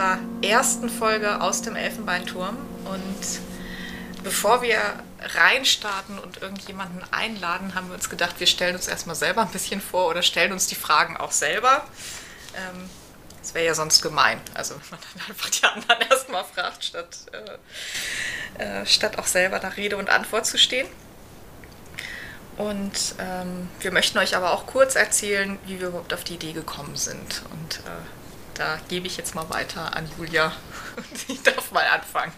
[0.00, 2.56] unserer ersten Folge aus dem Elfenbeinturm.
[2.86, 3.40] Und
[4.24, 4.78] bevor wir
[5.20, 9.82] reinstarten und irgendjemanden einladen, haben wir uns gedacht, wir stellen uns erstmal selber ein bisschen
[9.82, 11.86] vor oder stellen uns die Fragen auch selber.
[12.56, 12.88] Ähm,
[13.42, 14.40] das wäre ja sonst gemein.
[14.54, 17.18] Also wenn man dann einfach die anderen erstmal fragt, statt,
[18.56, 20.88] äh, äh, statt auch selber da Rede und Antwort zu stehen.
[22.56, 26.52] Und ähm, wir möchten euch aber auch kurz erzählen, wie wir überhaupt auf die Idee
[26.52, 27.42] gekommen sind.
[27.50, 28.19] Und äh,
[28.54, 30.52] da gebe ich jetzt mal weiter an Julia.
[31.28, 32.32] Ich darf mal anfangen.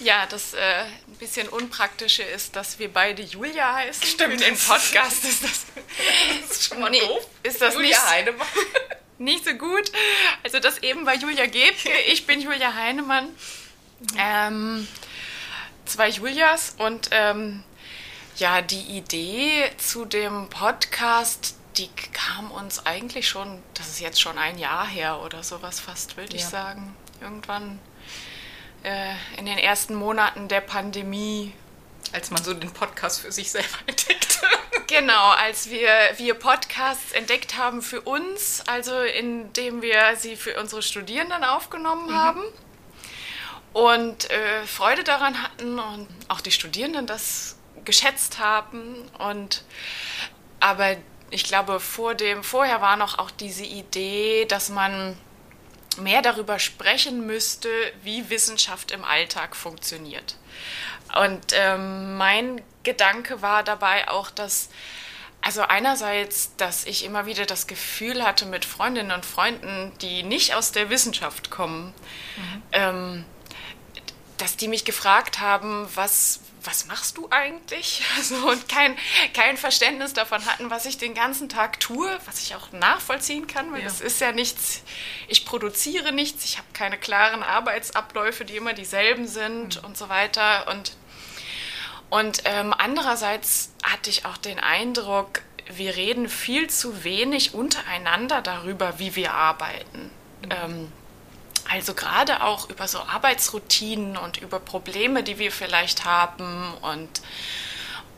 [0.00, 0.58] Ja, das äh,
[1.06, 4.04] ein bisschen Unpraktische ist, dass wir beide Julia heißen.
[4.04, 4.42] Stimmt.
[4.42, 5.64] Im Podcast ist das,
[6.42, 7.26] das ist schon mal nee, doof.
[7.42, 8.46] Ist das Julia nicht, Heinemann.
[9.18, 9.90] Nicht so gut.
[10.42, 13.28] Also das eben war Julia Gebke, ich bin Julia Heinemann.
[14.18, 14.86] Ähm,
[15.86, 17.62] zwei Julias und ähm,
[18.36, 24.38] ja, die Idee zu dem Podcast, die kam uns eigentlich schon, das ist jetzt schon
[24.38, 26.36] ein Jahr her oder sowas fast, würde ja.
[26.36, 26.96] ich sagen.
[27.20, 27.78] Irgendwann
[28.82, 31.52] äh, in den ersten Monaten der Pandemie.
[32.12, 34.40] Als man so den Podcast für sich selber entdeckt.
[34.86, 40.82] genau, als wir, wir Podcasts entdeckt haben für uns, also indem wir sie für unsere
[40.82, 42.14] Studierenden aufgenommen mhm.
[42.14, 42.42] haben
[43.72, 49.64] und äh, Freude daran hatten und auch die Studierenden das geschätzt haben und
[50.60, 50.96] aber
[51.30, 55.16] ich glaube, vor dem, vorher war noch auch diese Idee, dass man
[55.98, 57.68] mehr darüber sprechen müsste,
[58.02, 60.36] wie Wissenschaft im Alltag funktioniert.
[61.20, 64.68] Und ähm, mein Gedanke war dabei auch, dass,
[65.40, 70.54] also einerseits, dass ich immer wieder das Gefühl hatte mit Freundinnen und Freunden, die nicht
[70.54, 71.94] aus der Wissenschaft kommen,
[72.36, 72.62] mhm.
[72.72, 73.24] ähm,
[74.38, 78.02] dass die mich gefragt haben, was, was machst du eigentlich?
[78.16, 78.96] Also, und kein,
[79.34, 83.70] kein Verständnis davon hatten, was ich den ganzen Tag tue, was ich auch nachvollziehen kann,
[83.72, 83.84] weil ja.
[83.84, 84.82] das ist ja nichts,
[85.28, 89.88] ich produziere nichts, ich habe keine klaren Arbeitsabläufe, die immer dieselben sind mhm.
[89.88, 90.68] und so weiter.
[90.68, 90.96] Und,
[92.10, 95.42] und ähm, andererseits hatte ich auch den Eindruck,
[95.74, 100.10] wir reden viel zu wenig untereinander darüber, wie wir arbeiten.
[100.42, 100.50] Mhm.
[100.50, 100.92] Ähm,
[101.70, 107.08] also gerade auch über so Arbeitsroutinen und über Probleme, die wir vielleicht haben und,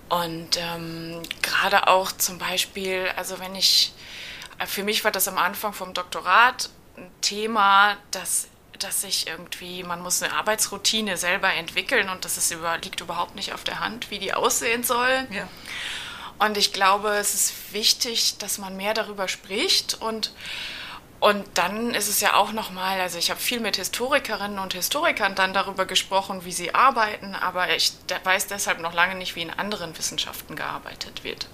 [0.09, 3.92] und ähm, gerade auch zum Beispiel, also wenn ich,
[4.66, 8.48] für mich war das am Anfang vom Doktorat ein Thema, dass
[8.78, 13.34] dass sich irgendwie, man muss eine Arbeitsroutine selber entwickeln und das ist über, liegt überhaupt
[13.34, 15.26] nicht auf der Hand, wie die aussehen soll.
[15.31, 15.48] Ja.
[16.38, 20.32] Und ich glaube, es ist wichtig, dass man mehr darüber spricht und
[21.21, 25.34] und dann ist es ja auch nochmal, also ich habe viel mit Historikerinnen und Historikern
[25.34, 27.93] dann darüber gesprochen, wie sie arbeiten, aber ich
[28.23, 31.49] weiß deshalb noch lange nicht, wie in anderen Wissenschaften gearbeitet wird.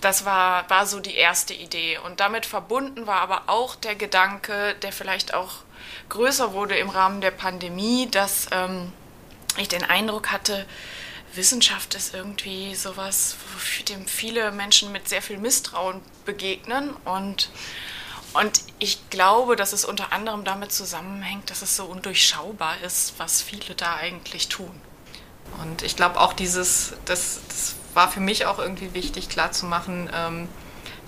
[0.00, 1.98] Das war, war so die erste Idee.
[1.98, 5.64] Und damit verbunden war aber auch der Gedanke, der vielleicht auch
[6.08, 8.92] größer wurde im Rahmen der Pandemie, dass ähm,
[9.56, 10.66] ich den Eindruck hatte,
[11.34, 13.36] Wissenschaft ist irgendwie sowas,
[13.88, 17.50] dem viele Menschen mit sehr viel Misstrauen begegnen und
[18.34, 23.42] und ich glaube, dass es unter anderem damit zusammenhängt, dass es so undurchschaubar ist, was
[23.42, 24.70] viele da eigentlich tun.
[25.62, 30.48] Und ich glaube auch dieses, das, das war für mich auch irgendwie wichtig klarzumachen, ähm,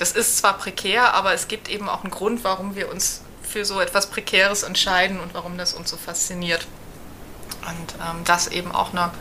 [0.01, 3.67] das ist zwar prekär, aber es gibt eben auch einen Grund, warum wir uns für
[3.67, 6.67] so etwas Prekäres entscheiden und warum das uns so fasziniert.
[7.69, 9.13] Und ähm, das eben auch einer,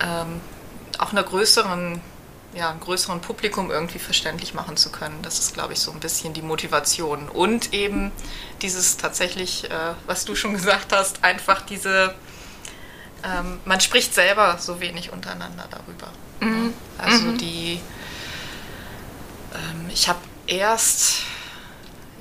[0.00, 0.40] ähm,
[0.98, 2.00] auch einer größeren
[2.56, 5.20] ja, einem größeren Publikum irgendwie verständlich machen zu können.
[5.22, 7.28] Das ist, glaube ich, so ein bisschen die Motivation.
[7.28, 8.12] Und eben
[8.62, 12.14] dieses tatsächlich, äh, was du schon gesagt hast, einfach diese,
[13.22, 16.08] ähm, man spricht selber so wenig untereinander darüber.
[16.40, 16.72] Mhm.
[16.96, 17.38] Also mhm.
[17.38, 17.80] die,
[19.54, 21.24] ähm, ich habe erst,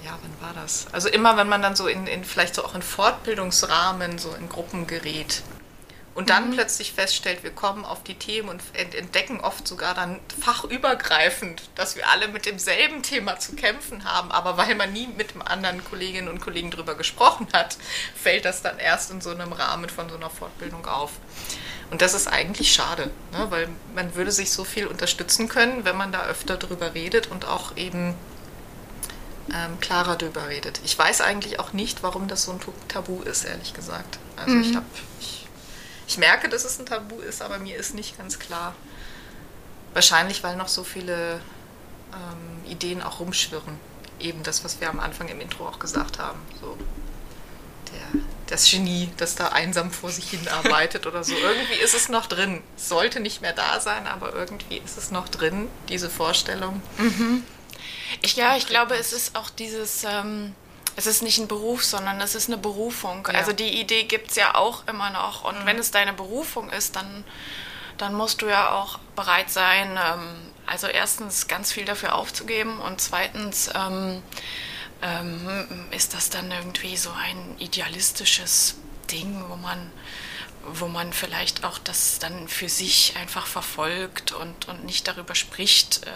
[0.04, 0.88] ja, wann war das?
[0.92, 4.50] Also immer, wenn man dann so in, in vielleicht so auch in Fortbildungsrahmen, so in
[4.50, 5.44] Gruppen gerät,
[6.15, 6.53] und dann mhm.
[6.53, 12.09] plötzlich feststellt, wir kommen auf die Themen und entdecken oft sogar dann fachübergreifend, dass wir
[12.09, 16.39] alle mit demselben Thema zu kämpfen haben, aber weil man nie mit anderen Kolleginnen und
[16.39, 17.77] Kollegen darüber gesprochen hat,
[18.15, 21.12] fällt das dann erst in so einem Rahmen von so einer Fortbildung auf.
[21.91, 23.47] Und das ist eigentlich schade, ne?
[23.50, 27.45] weil man würde sich so viel unterstützen können, wenn man da öfter drüber redet und
[27.45, 28.15] auch eben
[29.53, 30.79] ähm, klarer drüber redet.
[30.83, 34.17] Ich weiß eigentlich auch nicht, warum das so ein Tabu ist, ehrlich gesagt.
[34.38, 34.62] Also mhm.
[34.62, 34.85] ich habe
[36.07, 38.75] ich merke, dass es ein Tabu ist, aber mir ist nicht ganz klar.
[39.94, 41.40] Wahrscheinlich, weil noch so viele
[42.13, 43.80] ähm, Ideen auch rumschwirren.
[44.19, 46.40] Eben das, was wir am Anfang im Intro auch gesagt haben.
[46.62, 46.78] So
[47.92, 51.34] der, das Genie, das da einsam vor sich hin arbeitet oder so.
[51.36, 52.62] Irgendwie ist es noch drin.
[52.75, 56.81] Sollte nicht mehr da sein, aber irgendwie ist es noch drin, diese Vorstellung.
[56.98, 57.44] Mhm.
[58.22, 60.04] Ich, ja, ich glaube, es ist auch dieses.
[60.04, 60.56] Ähm
[60.95, 63.27] es ist nicht ein Beruf, sondern es ist eine Berufung.
[63.27, 63.39] Ja.
[63.39, 65.44] Also die Idee gibt es ja auch immer noch.
[65.44, 65.65] Und mhm.
[65.65, 67.24] wenn es deine Berufung ist, dann,
[67.97, 73.00] dann musst du ja auch bereit sein, ähm, also erstens ganz viel dafür aufzugeben und
[73.00, 74.24] zweitens ähm,
[75.01, 78.75] ähm, ist das dann irgendwie so ein idealistisches
[79.12, 79.91] Ding, wo man
[80.67, 86.06] wo man vielleicht auch das dann für sich einfach verfolgt und, und nicht darüber spricht,
[86.06, 86.09] äh,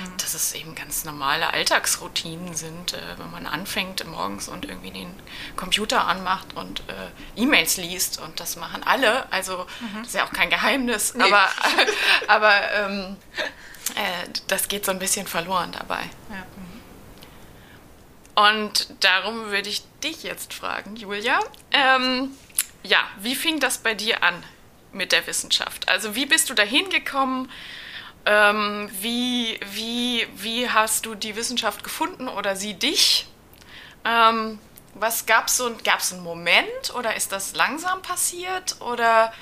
[0.00, 0.16] mhm.
[0.18, 5.14] dass es eben ganz normale Alltagsroutinen sind, äh, wenn man anfängt morgens und irgendwie den
[5.56, 9.98] Computer anmacht und äh, E-Mails liest und das machen alle, also mhm.
[9.98, 11.22] das ist ja auch kein Geheimnis, nee.
[11.24, 11.48] aber,
[12.28, 13.16] aber ähm,
[13.94, 16.02] äh, das geht so ein bisschen verloren dabei.
[16.30, 16.46] Ja.
[18.34, 21.38] Und darum würde ich dich jetzt fragen, Julia.
[21.70, 22.30] Ähm,
[22.82, 24.42] ja, wie fing das bei dir an
[24.92, 25.88] mit der Wissenschaft?
[25.88, 27.50] Also wie bist du da hingekommen?
[28.24, 33.26] Ähm, wie, wie, wie hast du die Wissenschaft gefunden oder sie dich?
[34.04, 34.58] Ähm,
[34.94, 39.32] was gab es so, gab's einen Moment oder ist das langsam passiert oder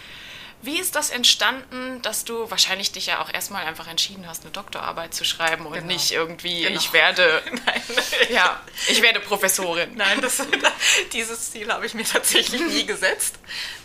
[0.62, 4.50] wie ist das entstanden, dass du wahrscheinlich dich ja auch erstmal einfach entschieden hast, eine
[4.50, 5.86] Doktorarbeit zu schreiben und genau.
[5.86, 6.78] nicht irgendwie, genau.
[6.78, 7.82] ich werde, Nein.
[8.30, 9.96] ja, ich werde Professorin.
[9.96, 10.42] Nein, das,
[11.12, 13.36] dieses Ziel habe ich mir tatsächlich nie gesetzt.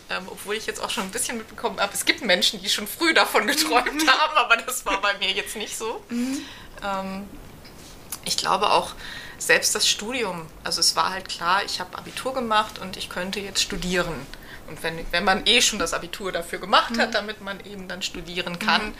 [0.08, 2.86] Ähm, obwohl ich jetzt auch schon ein bisschen mitbekommen habe, es gibt Menschen, die schon
[2.86, 6.04] früh davon geträumt haben, aber das war bei mir jetzt nicht so.
[6.10, 6.42] Mhm.
[6.84, 7.28] Ähm,
[8.24, 8.94] ich glaube auch,
[9.38, 13.40] selbst das Studium, also es war halt klar, ich habe Abitur gemacht und ich könnte
[13.40, 14.26] jetzt studieren.
[14.68, 17.00] Und wenn, wenn man eh schon das Abitur dafür gemacht mhm.
[17.00, 18.86] hat, damit man eben dann studieren kann.
[18.86, 18.94] Mhm.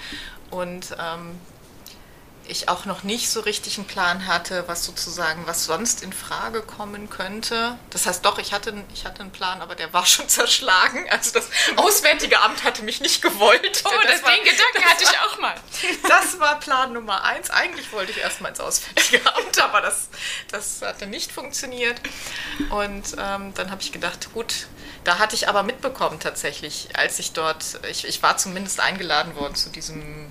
[0.51, 1.41] Und ähm,
[2.49, 6.63] ich auch noch nicht so richtig einen Plan hatte, was sozusagen, was sonst in Frage
[6.63, 7.79] kommen könnte.
[7.91, 11.07] Das heißt doch, ich hatte, ich hatte einen Plan, aber der war schon zerschlagen.
[11.11, 13.83] Also das Auswärtige Amt hatte mich nicht gewollt.
[13.85, 15.55] Oh, das, das war, den Gedanken hatte ich auch mal.
[16.09, 17.51] Das war Plan Nummer eins.
[17.51, 20.09] Eigentlich wollte ich erstmal ins Auswärtige Amt, aber das,
[20.51, 22.01] das hatte nicht funktioniert.
[22.71, 24.67] Und ähm, dann habe ich gedacht, gut,
[25.07, 29.55] da hatte ich aber mitbekommen tatsächlich, als ich dort, ich, ich war zumindest eingeladen worden
[29.55, 30.31] zu diesem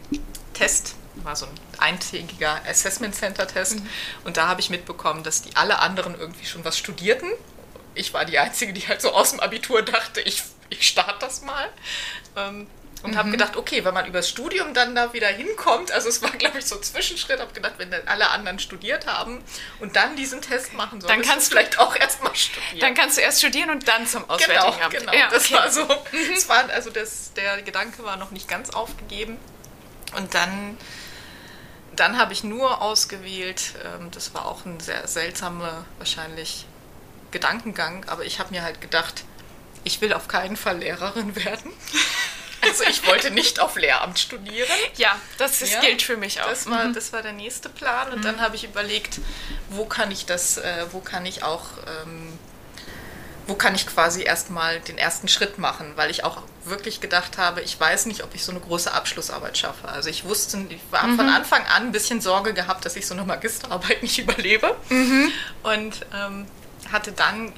[0.53, 3.89] Test, war so ein eintägiger Assessment Center Test mhm.
[4.25, 7.29] und da habe ich mitbekommen, dass die alle anderen irgendwie schon was studierten.
[7.93, 11.41] Ich war die Einzige, die halt so aus dem Abitur dachte, ich, ich starte das
[11.41, 11.69] mal.
[12.35, 12.67] Ähm,
[13.05, 13.17] und mhm.
[13.17, 16.59] habe gedacht, okay, wenn man übers Studium dann da wieder hinkommt, also es war, glaube
[16.59, 19.43] ich, so ein Zwischenschritt, habe gedacht, wenn dann alle anderen studiert haben
[19.79, 22.79] und dann diesen Test machen sollen, dann kannst du vielleicht auch erstmal studieren.
[22.79, 24.93] Dann kannst du erst studieren und dann zum Auswärtigen genau, Amt.
[24.93, 26.33] Genau, ja, das war so, mhm.
[26.33, 29.37] das war, also das, der Gedanke war noch nicht ganz aufgegeben.
[30.17, 30.77] Und dann,
[31.95, 36.65] dann habe ich nur ausgewählt, ähm, das war auch ein sehr seltsamer, wahrscheinlich
[37.31, 39.25] Gedankengang, aber ich habe mir halt gedacht,
[39.83, 41.71] ich will auf keinen Fall Lehrerin werden.
[42.67, 44.69] Also ich wollte nicht auf Lehramt studieren.
[44.97, 46.49] Ja, das ist, ja, gilt für mich auch.
[46.49, 46.93] Das war, mhm.
[46.93, 48.11] das war der nächste Plan.
[48.11, 48.23] Und mhm.
[48.23, 49.19] dann habe ich überlegt,
[49.69, 51.65] wo kann ich das, äh, wo kann ich auch,
[52.03, 52.37] ähm,
[53.47, 57.61] wo kann ich quasi erstmal den ersten Schritt machen, weil ich auch wirklich gedacht habe,
[57.61, 59.87] ich weiß nicht, ob ich so eine große Abschlussarbeit schaffe.
[59.87, 61.17] Also ich wusste, ich war mhm.
[61.17, 64.75] von Anfang an ein bisschen Sorge gehabt, dass ich so eine Magisterarbeit nicht überlebe.
[64.89, 65.31] Mhm.
[65.63, 66.47] Und ähm,
[66.91, 67.53] hatte dann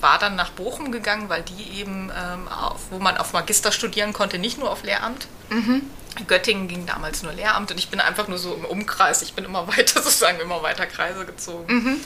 [0.00, 4.12] war dann nach Bochum gegangen, weil die eben, ähm, auf, wo man auf Magister studieren
[4.12, 5.26] konnte, nicht nur auf Lehramt.
[5.50, 5.82] Mhm.
[6.26, 9.44] Göttingen ging damals nur Lehramt und ich bin einfach nur so im Umkreis, ich bin
[9.44, 11.72] immer weiter, sozusagen immer weiter Kreise gezogen.
[11.72, 12.00] Mhm.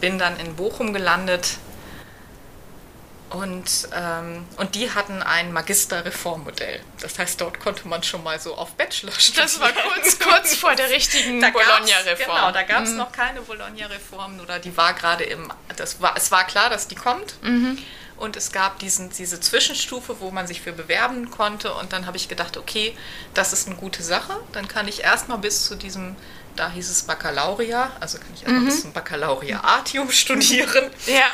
[0.00, 1.58] Bin dann in Bochum gelandet
[3.32, 6.80] Und, ähm, und die hatten ein Magisterreformmodell.
[7.00, 9.46] Das heißt, dort konnte man schon mal so auf Bachelor studieren.
[9.46, 12.36] Das war kurz, kurz vor der richtigen Bologna-Reform.
[12.36, 12.98] Genau, da gab es mhm.
[12.98, 15.50] noch keine Bologna-Reform oder die war gerade im.
[15.76, 17.42] Das war, es war klar, dass die kommt.
[17.42, 17.78] Mhm.
[18.18, 21.74] Und es gab diesen, diese Zwischenstufe, wo man sich für bewerben konnte.
[21.74, 22.96] Und dann habe ich gedacht, okay,
[23.34, 24.38] das ist eine gute Sache.
[24.52, 26.14] Dann kann ich erstmal bis zu diesem,
[26.54, 28.66] da hieß es Baccalaureat, also kann ich erstmal mhm.
[28.66, 30.90] bis zum Baccalaureatium studieren.
[31.06, 31.24] Ja.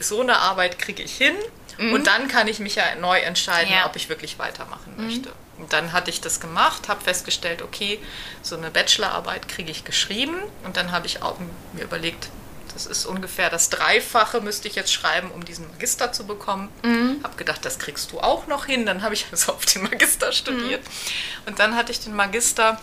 [0.00, 1.34] So eine Arbeit kriege ich hin.
[1.78, 1.92] Mhm.
[1.92, 3.86] Und dann kann ich mich ja neu entscheiden, ja.
[3.86, 5.04] ob ich wirklich weitermachen mhm.
[5.04, 5.32] möchte.
[5.58, 8.00] Und dann hatte ich das gemacht, habe festgestellt, okay,
[8.42, 10.36] so eine Bachelorarbeit kriege ich geschrieben.
[10.64, 11.36] Und dann habe ich auch
[11.72, 12.28] mir überlegt,
[12.72, 16.70] das ist ungefähr das Dreifache, müsste ich jetzt schreiben, um diesen Magister zu bekommen.
[16.82, 17.20] Mhm.
[17.22, 18.84] Habe gedacht, das kriegst du auch noch hin.
[18.84, 20.82] Dann habe ich also auf den Magister studiert.
[20.82, 21.46] Mhm.
[21.46, 22.80] Und dann hatte ich den Magister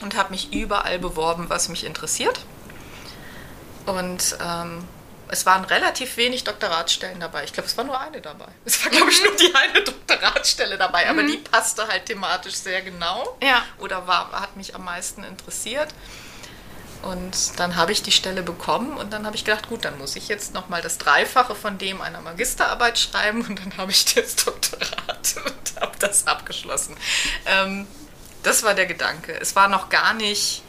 [0.00, 2.40] und habe mich überall beworben, was mich interessiert.
[3.84, 4.84] Und ähm,
[5.30, 7.44] es waren relativ wenig Doktoratsstellen dabei.
[7.44, 8.48] Ich glaube, es war nur eine dabei.
[8.64, 11.28] Es war, glaube ich, nur die eine Doktoratsstelle dabei, aber mhm.
[11.28, 13.36] die passte halt thematisch sehr genau.
[13.42, 13.62] Ja.
[13.78, 15.88] Oder war, hat mich am meisten interessiert.
[17.02, 20.16] Und dann habe ich die Stelle bekommen und dann habe ich gedacht, gut, dann muss
[20.16, 24.34] ich jetzt nochmal das Dreifache von dem einer Magisterarbeit schreiben und dann habe ich das
[24.36, 26.96] Doktorat und habe das abgeschlossen.
[27.46, 27.86] Ähm,
[28.42, 29.38] das war der Gedanke.
[29.40, 30.62] Es war noch gar nicht,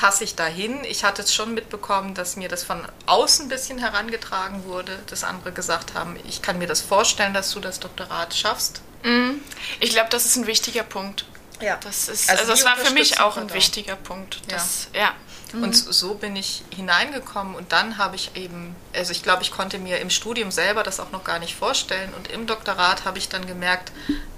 [0.00, 0.82] passe ich dahin.
[0.84, 5.24] Ich hatte es schon mitbekommen, dass mir das von außen ein bisschen herangetragen wurde, dass
[5.24, 8.80] andere gesagt haben, ich kann mir das vorstellen, dass du das Doktorat schaffst.
[9.02, 9.42] Mhm.
[9.78, 11.26] Ich glaube, das ist ein wichtiger Punkt.
[11.60, 11.76] Ja.
[11.82, 14.40] Das ist, also, also das war für mich auch ein wichtiger Punkt.
[14.48, 15.00] Das, ja.
[15.00, 15.12] ja.
[15.52, 15.64] Mhm.
[15.64, 19.78] Und so bin ich hineingekommen und dann habe ich eben, also ich glaube, ich konnte
[19.78, 23.28] mir im Studium selber das auch noch gar nicht vorstellen und im Doktorat habe ich
[23.28, 23.92] dann gemerkt,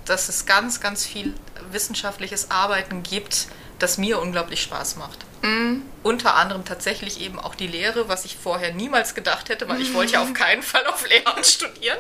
[0.07, 1.35] dass es ganz, ganz viel
[1.71, 3.47] wissenschaftliches Arbeiten gibt,
[3.83, 5.19] das mir unglaublich Spaß macht.
[5.43, 5.83] Mhm.
[6.03, 9.93] Unter anderem tatsächlich eben auch die Lehre, was ich vorher niemals gedacht hätte, weil ich
[9.93, 11.99] wollte ja auf keinen Fall auf Lehramt studieren.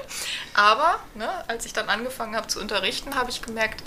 [0.54, 3.82] Aber ne, als ich dann angefangen habe zu unterrichten, habe ich gemerkt,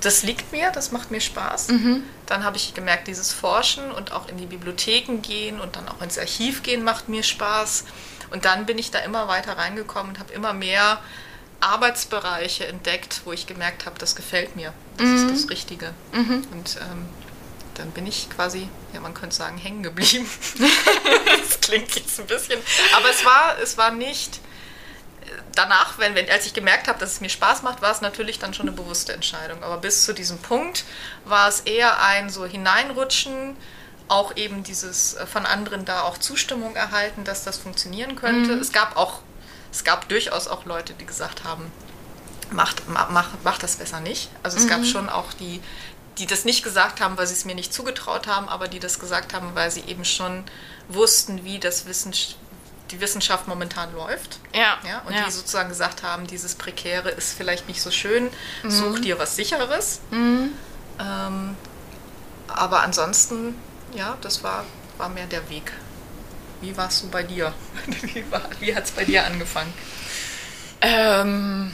[0.00, 1.68] das liegt mir, das macht mir Spaß.
[1.68, 2.02] Mhm.
[2.26, 6.02] Dann habe ich gemerkt, dieses Forschen und auch in die Bibliotheken gehen und dann auch
[6.02, 7.84] ins Archiv gehen macht mir Spaß.
[8.30, 11.00] Und dann bin ich da immer weiter reingekommen und habe immer mehr
[11.60, 15.16] Arbeitsbereiche entdeckt, wo ich gemerkt habe, das gefällt mir, das mhm.
[15.16, 15.92] ist das Richtige.
[16.12, 16.46] Mhm.
[16.52, 17.08] Und ähm,
[17.78, 20.28] dann bin ich quasi, ja, man könnte sagen, hängen geblieben.
[21.48, 22.60] das klingt jetzt ein bisschen,
[22.96, 24.40] aber es war, es war nicht
[25.54, 28.38] danach, wenn, wenn, als ich gemerkt habe, dass es mir Spaß macht, war es natürlich
[28.38, 29.62] dann schon eine bewusste Entscheidung.
[29.62, 30.84] Aber bis zu diesem Punkt
[31.24, 33.56] war es eher ein so hineinrutschen,
[34.08, 38.54] auch eben dieses äh, von anderen da auch Zustimmung erhalten, dass das funktionieren könnte.
[38.54, 38.60] Mhm.
[38.60, 39.20] Es gab auch,
[39.70, 41.70] es gab durchaus auch Leute, die gesagt haben,
[42.50, 44.30] macht, mach, mach das besser nicht.
[44.42, 44.68] Also es mhm.
[44.68, 45.60] gab schon auch die,
[46.18, 48.98] die das nicht gesagt haben, weil sie es mir nicht zugetraut haben, aber die das
[48.98, 50.44] gesagt haben, weil sie eben schon
[50.88, 52.12] wussten, wie das Wissen,
[52.90, 54.38] die Wissenschaft momentan läuft.
[54.54, 54.78] Ja.
[54.86, 55.24] ja und ja.
[55.24, 58.30] die sozusagen gesagt haben, dieses Prekäre ist vielleicht nicht so schön,
[58.62, 58.70] mhm.
[58.70, 60.00] such dir was Sicheres.
[60.10, 60.52] Mhm.
[60.98, 61.56] Ähm,
[62.48, 63.54] aber ansonsten,
[63.94, 64.64] ja, das war,
[64.96, 65.72] war mehr der Weg.
[66.60, 67.52] Wie war es so bei dir?
[67.86, 68.24] wie
[68.60, 69.72] wie hat es bei dir angefangen?
[70.80, 71.67] Ähm,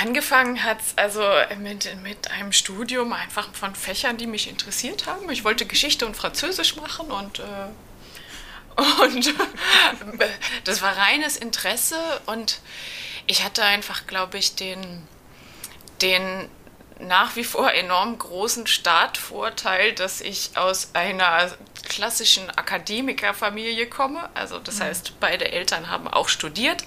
[0.00, 1.22] angefangen hat es also
[1.58, 5.28] mit, mit einem Studium einfach von Fächern, die mich interessiert haben.
[5.30, 7.42] Ich wollte Geschichte und Französisch machen und äh,
[9.02, 9.34] und
[10.64, 12.60] das war reines Interesse und
[13.26, 15.06] ich hatte einfach, glaube ich, den,
[16.00, 16.48] den
[17.00, 21.50] nach wie vor enorm großen Startvorteil, dass ich aus einer
[21.88, 24.28] klassischen Akademikerfamilie komme.
[24.34, 24.84] Also das mhm.
[24.84, 26.84] heißt, beide Eltern haben auch studiert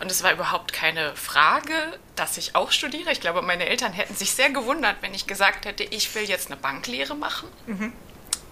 [0.00, 1.74] und es war überhaupt keine Frage,
[2.14, 3.10] dass ich auch studiere.
[3.12, 6.46] Ich glaube, meine Eltern hätten sich sehr gewundert, wenn ich gesagt hätte, ich will jetzt
[6.46, 7.48] eine Banklehre machen.
[7.66, 7.92] Mhm.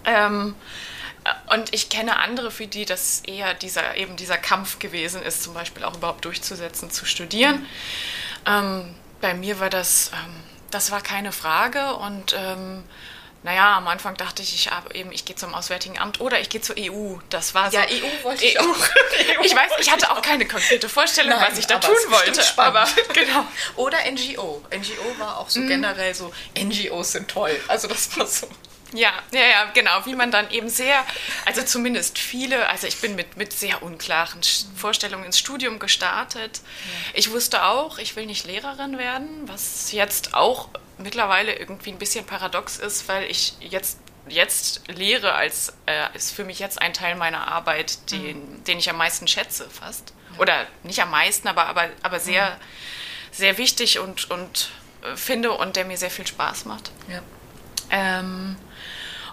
[0.05, 0.55] Ähm,
[1.51, 5.53] und ich kenne andere, für die das eher dieser, eben dieser Kampf gewesen ist, zum
[5.53, 7.61] Beispiel auch überhaupt durchzusetzen, zu studieren.
[7.61, 7.65] Mhm.
[8.45, 12.83] Ähm, bei mir war das, ähm, das war keine Frage und ähm,
[13.45, 16.49] naja, am Anfang dachte ich, ich habe eben, ich gehe zum Auswärtigen Amt oder ich
[16.49, 17.17] gehe zur EU.
[17.29, 17.77] Das war so.
[17.77, 18.63] Ja, EU wollte ich EU.
[18.63, 18.89] auch.
[19.43, 22.41] ich weiß, ich hatte auch keine konkrete Vorstellung, Nein, was ich da tun wollte.
[22.57, 23.45] Aber genau.
[23.75, 24.63] Oder NGO.
[24.75, 25.67] NGO war auch so mm.
[25.67, 27.55] generell so, NGOs sind toll.
[27.67, 28.47] Also das war so.
[28.95, 30.05] Ja, ja, ja, genau.
[30.05, 31.05] Wie man dann eben sehr,
[31.45, 34.41] also zumindest viele, also ich bin mit, mit sehr unklaren
[34.75, 36.61] Vorstellungen ins Studium gestartet.
[37.13, 42.25] Ich wusste auch, ich will nicht Lehrerin werden, was jetzt auch mittlerweile irgendwie ein bisschen
[42.25, 47.15] paradox ist, weil ich jetzt jetzt lehre als äh, ist für mich jetzt ein Teil
[47.15, 48.63] meiner Arbeit, den, mhm.
[48.63, 50.13] den ich am meisten schätze fast.
[50.37, 52.53] Oder nicht am meisten, aber, aber, aber sehr, mhm.
[53.31, 54.71] sehr wichtig und, und
[55.03, 56.91] äh, finde und der mir sehr viel Spaß macht.
[57.07, 57.21] Ja.
[57.89, 58.57] Ähm,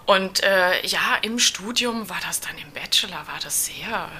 [0.07, 4.11] und äh, ja, im Studium war das dann, im Bachelor war das sehr,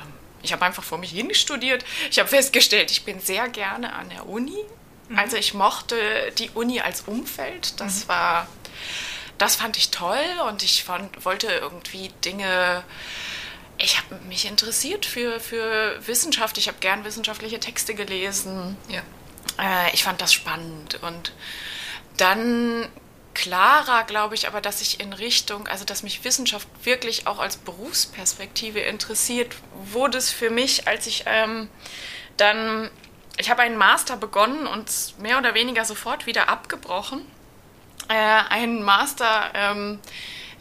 [0.43, 1.85] ich habe einfach vor mich hin studiert.
[2.11, 4.65] Ich habe festgestellt, ich bin sehr gerne an der Uni.
[5.09, 5.19] Mhm.
[5.19, 5.97] Also ich mochte
[6.39, 7.81] die Uni als Umfeld.
[7.81, 8.09] Das mhm.
[8.09, 8.49] war,
[9.39, 12.83] das fand ich toll und ich fand, wollte irgendwie Dinge
[13.83, 16.57] ich habe mich interessiert für, für Wissenschaft.
[16.59, 18.77] Ich habe gern wissenschaftliche Texte gelesen.
[18.89, 19.03] Ja.
[19.59, 21.03] Äh, ich fand das spannend.
[21.03, 21.33] Und
[22.17, 22.89] dann
[23.35, 27.57] klarer, glaube ich, aber dass ich in Richtung, also dass mich Wissenschaft wirklich auch als
[27.57, 29.55] Berufsperspektive interessiert,
[29.93, 31.69] wurde es für mich, als ich ähm,
[32.37, 32.91] dann,
[33.39, 37.27] ich habe einen Master begonnen und mehr oder weniger sofort wieder abgebrochen.
[38.09, 40.01] Äh, einen Master ähm,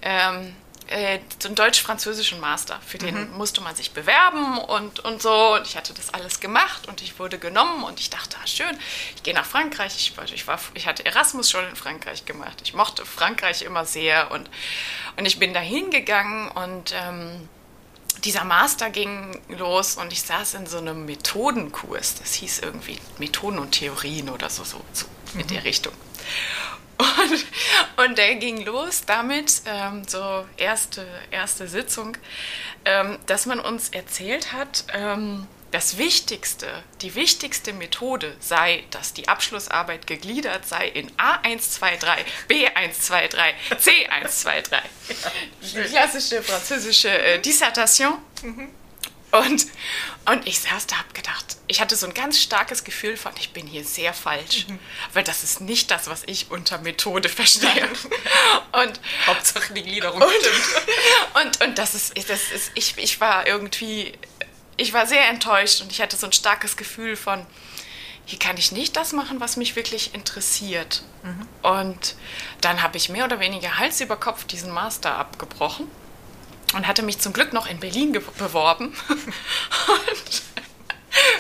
[0.02, 0.56] ähm,
[0.92, 2.80] äh, so einen deutsch-französischen Master.
[2.86, 3.38] Für den mhm.
[3.38, 5.56] musste man sich bewerben und, und so.
[5.56, 8.78] Und ich hatte das alles gemacht und ich wurde genommen und ich dachte, ah, schön,
[9.16, 9.96] ich gehe nach Frankreich.
[9.96, 12.62] Ich, ich, war, ich hatte Erasmus schon in Frankreich gemacht.
[12.64, 14.50] Ich mochte Frankreich immer sehr und,
[15.18, 17.48] und ich bin da hingegangen und ähm,
[18.26, 22.16] dieser Master ging los und ich saß in so einem Methodenkurs.
[22.16, 25.48] Das hieß irgendwie Methoden und Theorien oder so, so, so in mhm.
[25.48, 25.94] der Richtung.
[27.02, 32.18] Und, und der ging los damit, ähm, so erste, erste Sitzung,
[32.86, 36.68] ähm, dass man uns erzählt hat, ähm, das Wichtigste,
[37.02, 44.82] die wichtigste Methode sei, dass die Abschlussarbeit gegliedert sei in A123, B123, C123.
[45.62, 48.18] Die klassische französische äh, Dissertation.
[48.44, 48.70] Mhm.
[49.32, 49.66] Und,
[50.26, 53.54] und ich saß da, hab gedacht, ich hatte so ein ganz starkes Gefühl von, ich
[53.54, 54.78] bin hier sehr falsch, mhm.
[55.14, 57.88] weil das ist nicht das, was ich unter Methode verstehe.
[58.74, 60.86] und Hauptsache die Gliederung und, stimmt.
[61.42, 64.14] Und, und das ist, das ist ich, ich war irgendwie,
[64.76, 67.46] ich war sehr enttäuscht und ich hatte so ein starkes Gefühl von,
[68.26, 71.04] hier kann ich nicht das machen, was mich wirklich interessiert.
[71.24, 71.48] Mhm.
[71.62, 72.16] Und
[72.60, 75.88] dann habe ich mehr oder weniger Hals über Kopf diesen Master abgebrochen
[76.74, 80.42] und hatte mich zum Glück noch in Berlin beworben und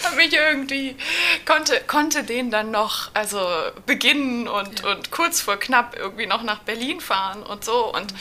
[0.04, 0.96] habe mich irgendwie
[1.46, 3.46] konnte konnte den dann noch also
[3.86, 4.92] beginnen und ja.
[4.92, 8.14] und kurz vor knapp irgendwie noch nach Berlin fahren und so und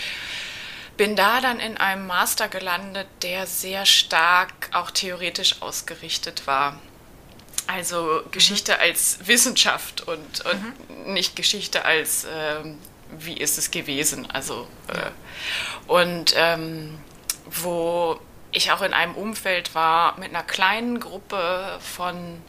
[0.96, 6.78] bin da dann in einem Master gelandet, der sehr stark auch theoretisch ausgerichtet war.
[7.66, 8.78] Also Geschichte mhm.
[8.80, 10.62] als Wissenschaft und, und
[11.06, 11.14] mhm.
[11.14, 12.76] nicht Geschichte als ähm,
[13.18, 14.30] wie ist es gewesen.
[14.30, 15.10] Also äh,
[15.86, 16.98] und ähm,
[17.46, 18.18] wo
[18.52, 22.42] ich auch in einem Umfeld war mit einer kleinen Gruppe von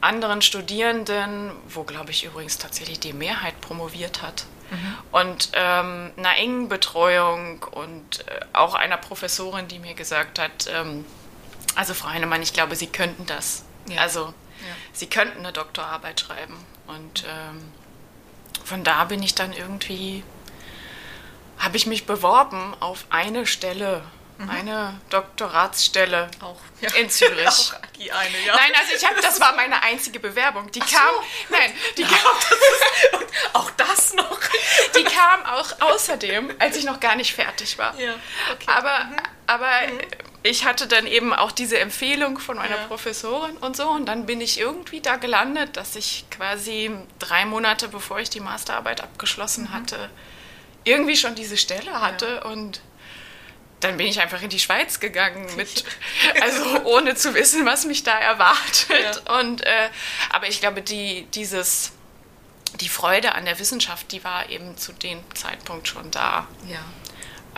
[0.00, 4.46] anderen Studierenden, wo, glaube ich, übrigens tatsächlich die Mehrheit promoviert hat.
[4.70, 4.94] Mhm.
[5.12, 11.04] Und ähm, einer engen Betreuung und äh, auch einer Professorin, die mir gesagt hat, ähm,
[11.74, 13.64] also Frau Heinemann, ich glaube, Sie könnten das.
[13.88, 14.02] Ja.
[14.02, 14.74] Also ja.
[14.92, 16.54] Sie könnten eine Doktorarbeit schreiben.
[16.86, 17.72] Und ähm,
[18.68, 20.22] von da bin ich dann irgendwie,
[21.58, 24.02] habe ich mich beworben auf eine Stelle
[24.38, 24.50] Mhm.
[24.50, 26.94] Eine Doktoratsstelle auch ja.
[26.94, 27.46] in Zürich.
[27.46, 28.54] auch die eine, ja.
[28.54, 30.70] Nein, also ich habe, das war meine einzige Bewerbung.
[30.70, 31.22] Die Ach kam, so.
[31.48, 34.38] nein, die ja, kam, das ist, auch das noch.
[34.96, 37.98] Die kam auch außerdem, als ich noch gar nicht fertig war.
[37.98, 38.14] Ja,
[38.52, 38.66] okay.
[38.66, 39.16] Aber, mhm.
[39.48, 40.00] aber mhm.
[40.42, 42.86] Ich hatte dann eben auch diese Empfehlung von meiner ja.
[42.86, 47.88] Professorin und so und dann bin ich irgendwie da gelandet, dass ich quasi drei Monate
[47.88, 49.72] bevor ich die Masterarbeit abgeschlossen mhm.
[49.72, 50.10] hatte,
[50.84, 52.80] irgendwie schon diese Stelle hatte und
[53.80, 55.84] dann bin ich einfach in die Schweiz gegangen, mit,
[56.40, 59.22] also ohne zu wissen, was mich da erwartet.
[59.26, 59.38] Ja.
[59.38, 59.90] Und, äh,
[60.30, 61.92] aber ich glaube, die, dieses,
[62.80, 66.48] die Freude an der Wissenschaft, die war eben zu dem Zeitpunkt schon da.
[66.68, 66.80] Ja.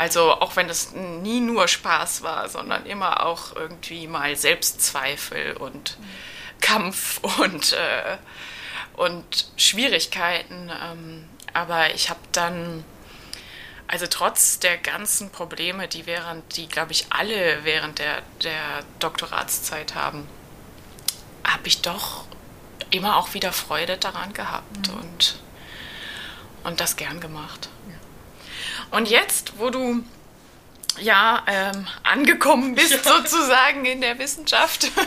[0.01, 5.99] Also auch wenn es nie nur Spaß war, sondern immer auch irgendwie mal Selbstzweifel und
[5.99, 6.05] mhm.
[6.63, 8.17] Kampf und, äh,
[8.95, 10.71] und Schwierigkeiten.
[10.71, 12.83] Ähm, aber ich habe dann
[13.89, 19.95] also trotz der ganzen Probleme, die während, die glaube ich alle während der, der Doktoratszeit
[19.95, 20.27] haben,
[21.45, 22.25] habe ich doch
[22.91, 24.95] immer auch wieder Freude daran gehabt mhm.
[24.95, 25.41] und,
[26.65, 27.69] und das gern gemacht.
[27.87, 28.00] Ja.
[28.91, 30.05] Und jetzt, wo du
[30.99, 33.17] ja ähm, angekommen bist ja.
[33.17, 35.07] sozusagen in der Wissenschaft, mhm.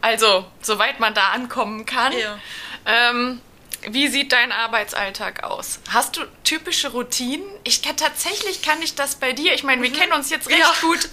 [0.00, 2.38] also soweit man da ankommen kann, ja.
[2.86, 3.40] ähm,
[3.82, 5.78] wie sieht dein Arbeitsalltag aus?
[5.90, 7.46] Hast du typische Routinen?
[7.62, 9.54] Ich kann, tatsächlich kann ich das bei dir.
[9.54, 9.94] Ich meine, wir mhm.
[9.94, 10.72] kennen uns jetzt recht ja.
[10.80, 11.08] gut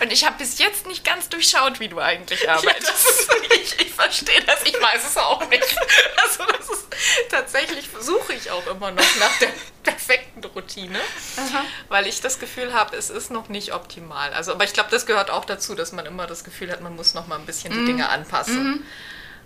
[0.00, 3.28] und ich habe bis jetzt nicht ganz durchschaut, wie du eigentlich arbeitest.
[3.28, 4.62] Ja, ich, ich verstehe das.
[4.64, 5.76] Ich weiß es auch nicht.
[6.22, 6.86] Also das ist
[7.30, 9.48] tatsächlich suche ich auch immer noch nach der
[10.02, 10.98] perfekten Routine,
[11.36, 11.64] Aha.
[11.88, 14.32] weil ich das Gefühl habe, es ist noch nicht optimal.
[14.32, 16.96] Also, aber ich glaube, das gehört auch dazu, dass man immer das Gefühl hat, man
[16.96, 17.80] muss noch mal ein bisschen mhm.
[17.80, 18.64] die Dinge anpassen.
[18.64, 18.82] Mhm.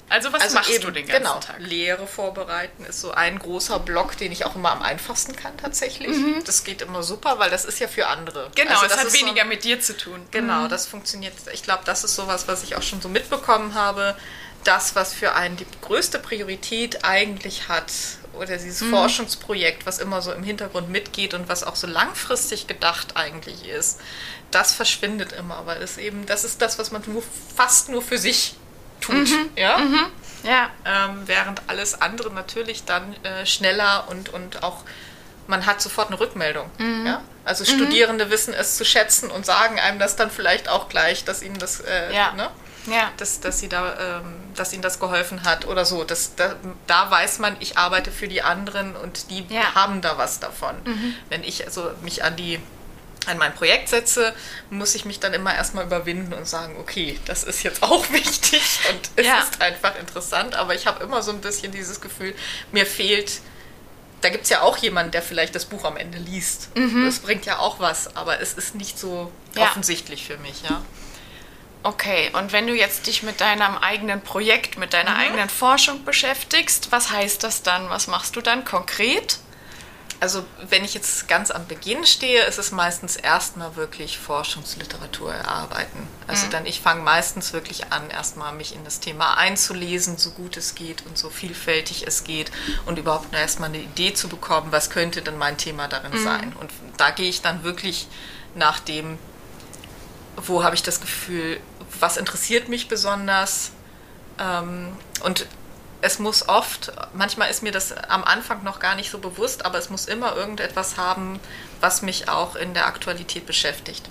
[0.08, 1.56] Also was also machst eben, du den ganzen genau, Tag?
[1.58, 6.16] Lehre vorbereiten ist so ein großer Block, den ich auch immer am einfachsten kann tatsächlich.
[6.44, 8.48] Das geht immer super, weil das ist ja für andere.
[8.48, 8.52] Mhm.
[8.54, 10.24] Genau, Also es das hat ist so weniger mit dir zu tun.
[10.30, 11.34] Genau, das funktioniert.
[11.52, 14.16] Ich glaube, das ist sowas, was ich auch schon so mitbekommen habe.
[14.62, 17.92] Das, was für einen die größte Priorität eigentlich hat,
[18.36, 23.16] oder dieses Forschungsprojekt, was immer so im Hintergrund mitgeht und was auch so langfristig gedacht
[23.16, 24.00] eigentlich ist,
[24.50, 27.22] das verschwindet immer, weil es eben, das ist das, was man nur,
[27.56, 28.54] fast nur für sich
[29.00, 29.28] tut.
[29.56, 29.78] Ja?
[30.44, 30.70] Ja.
[30.84, 34.84] ähm, während alles andere natürlich dann äh, schneller und, und auch
[35.48, 36.70] man hat sofort eine Rückmeldung.
[37.04, 37.22] Ja?
[37.44, 41.42] Also Studierende wissen es zu schätzen und sagen einem das dann vielleicht auch gleich, dass
[41.42, 42.32] ihnen das, äh, Ja.
[42.32, 42.50] ne?
[42.86, 43.10] Ja.
[43.16, 46.04] dass, dass, sie da, ähm, dass ihnen das geholfen hat oder so.
[46.04, 49.74] Das, da, da weiß man, ich arbeite für die anderen und die Ja.
[49.74, 50.74] haben da was davon.
[51.28, 52.60] Wenn ich also mich an die
[53.26, 54.32] an mein Projekt setze,
[54.70, 58.62] muss ich mich dann immer erstmal überwinden und sagen, okay, das ist jetzt auch wichtig
[58.88, 59.40] und es Ja.
[59.40, 62.36] ist einfach interessant, aber ich habe immer so ein bisschen dieses Gefühl,
[62.70, 63.40] mir fehlt,
[64.20, 66.68] da gibt es ja auch jemanden, der vielleicht das Buch am Ende liest.
[67.04, 69.62] Das bringt ja auch was, aber es ist nicht so Ja.
[69.64, 70.80] offensichtlich für mich, ja.
[71.86, 76.90] Okay, und wenn du jetzt dich mit deinem eigenen Projekt, mit deiner eigenen Forschung beschäftigst,
[76.90, 77.88] was heißt das dann?
[77.90, 79.38] Was machst du dann konkret?
[80.18, 86.08] Also wenn ich jetzt ganz am Beginn stehe, ist es meistens erstmal wirklich Forschungsliteratur erarbeiten.
[86.26, 90.56] Also dann, ich fange meistens wirklich an, erstmal mich in das Thema einzulesen, so gut
[90.56, 92.50] es geht und so vielfältig es geht
[92.86, 96.52] und überhaupt erstmal eine Idee zu bekommen, was könnte denn mein Thema darin sein.
[96.58, 98.08] Und da gehe ich dann wirklich
[98.56, 99.20] nach dem,
[100.36, 101.60] wo habe ich das Gefühl,
[102.00, 103.72] was interessiert mich besonders,
[104.38, 105.46] ähm, und
[106.02, 109.78] es muss oft, manchmal ist mir das am Anfang noch gar nicht so bewusst, aber
[109.78, 111.40] es muss immer irgendetwas haben,
[111.80, 114.08] was mich auch in der Aktualität beschäftigt.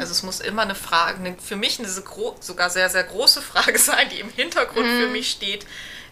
[0.00, 3.78] Also es muss immer eine Frage, eine, für mich eine sogar sehr, sehr große Frage
[3.90, 5.66] sein, die im Hintergrund für mich steht,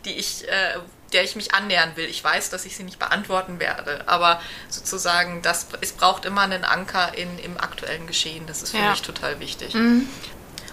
[0.05, 0.75] die ich, äh,
[1.15, 2.05] der ich mich annähern will.
[2.05, 6.65] Ich weiß, dass ich sie nicht beantworten werde, aber sozusagen, das, es braucht immer einen
[6.65, 8.47] Anker in, im aktuellen Geschehen.
[8.47, 8.91] Das ist für Ja.
[8.91, 9.75] mich total wichtig.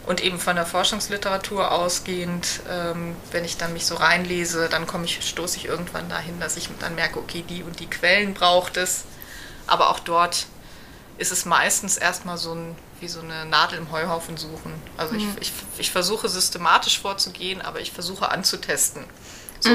[0.05, 5.05] Und eben von der Forschungsliteratur ausgehend, ähm, wenn ich dann mich so reinlese, dann komme
[5.05, 8.77] ich, stoße ich irgendwann dahin, dass ich dann merke, okay, die und die Quellen braucht
[8.77, 9.05] es.
[9.65, 10.45] Aber auch dort
[11.17, 14.73] ist es meistens erstmal so ein, wie so eine Nadel im Heuhaufen suchen.
[14.95, 19.05] Also ich, ich, ich versuche systematisch vorzugehen, aber ich versuche anzutesten.
[19.59, 19.71] So,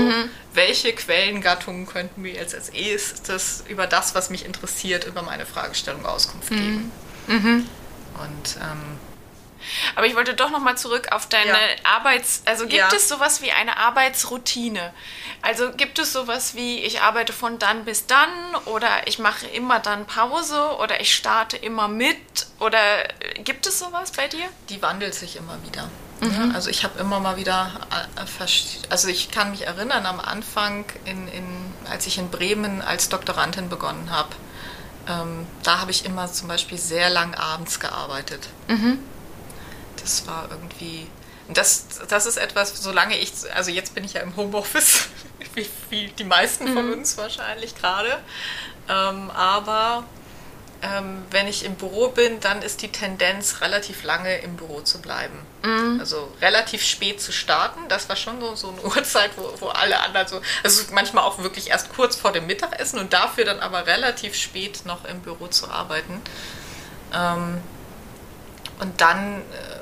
[0.54, 6.06] welche Quellengattungen könnten mir jetzt als erstes über das, was mich interessiert, über meine Fragestellung
[6.06, 6.92] Auskunft geben?
[8.22, 8.98] Und ähm,
[9.96, 11.56] Aber ich wollte doch noch mal zurück auf deine Ja.
[11.84, 12.42] Arbeits...
[12.46, 12.88] Also gibt Ja.
[12.94, 14.92] es sowas wie eine Arbeitsroutine?
[15.42, 18.28] Also gibt es sowas wie, ich arbeite von dann bis dann
[18.66, 22.18] oder ich mache immer dann Pause oder ich starte immer mit?
[22.58, 22.78] Oder
[23.44, 24.48] gibt es sowas bei dir?
[24.68, 25.88] die wandelt sich immer wieder.
[26.22, 28.30] Ja, also ich habe immer mal wieder, äh,
[28.90, 33.70] also ich kann mich erinnern am Anfang, in, in, als ich in Bremen als Doktorandin
[33.70, 34.28] begonnen habe,
[35.08, 38.48] ähm, da habe ich immer zum Beispiel sehr lang abends gearbeitet.
[40.00, 41.06] Das war irgendwie,
[41.48, 45.08] das, das ist etwas, solange ich, also jetzt bin ich ja im Homeoffice,
[45.54, 48.18] wie, wie die meisten von uns wahrscheinlich gerade,
[48.88, 50.04] ähm, aber
[50.82, 55.00] ähm, wenn ich im Büro bin, dann ist die Tendenz, relativ lange im Büro zu
[55.00, 55.46] bleiben.
[56.00, 57.80] Also relativ spät zu starten.
[57.88, 61.38] Das war schon so, so eine Uhrzeit, wo, wo alle anderen so, also manchmal auch
[61.38, 65.48] wirklich erst kurz vor dem Mittagessen und dafür dann aber relativ spät noch im Büro
[65.48, 66.22] zu arbeiten.
[67.12, 67.60] Ähm,
[68.80, 69.79] und dann, äh,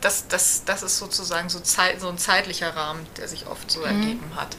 [0.00, 3.82] das, das, das ist sozusagen so, Zeit, so ein zeitlicher Rahmen, der sich oft so
[3.82, 4.56] ergeben hat.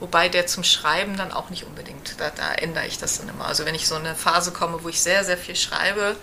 [0.00, 3.46] Wobei der zum Schreiben dann auch nicht unbedingt, da, da ändere ich das dann immer.
[3.46, 6.16] Also wenn ich so eine Phase komme, wo ich sehr, sehr viel schreibe,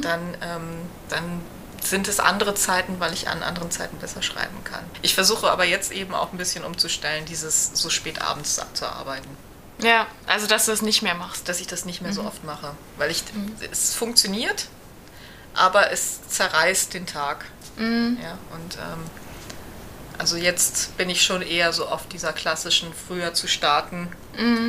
[0.00, 1.42] dann, ähm, dann
[1.82, 4.84] sind es andere Zeiten, weil ich an anderen Zeiten besser schreiben kann.
[5.02, 9.28] Ich versuche aber jetzt eben auch ein bisschen umzustellen, dieses so spät abends zu arbeiten.
[9.82, 11.48] Ja, also dass du es nicht mehr machst.
[11.48, 12.72] Dass ich das nicht mehr so oft mache.
[12.96, 13.24] Weil ich,
[13.70, 14.68] es funktioniert,
[15.54, 17.44] aber es zerreißt den Tag.
[18.22, 19.10] Ja, und ähm,
[20.18, 24.08] also jetzt bin ich schon eher so auf dieser klassischen früher zu starten,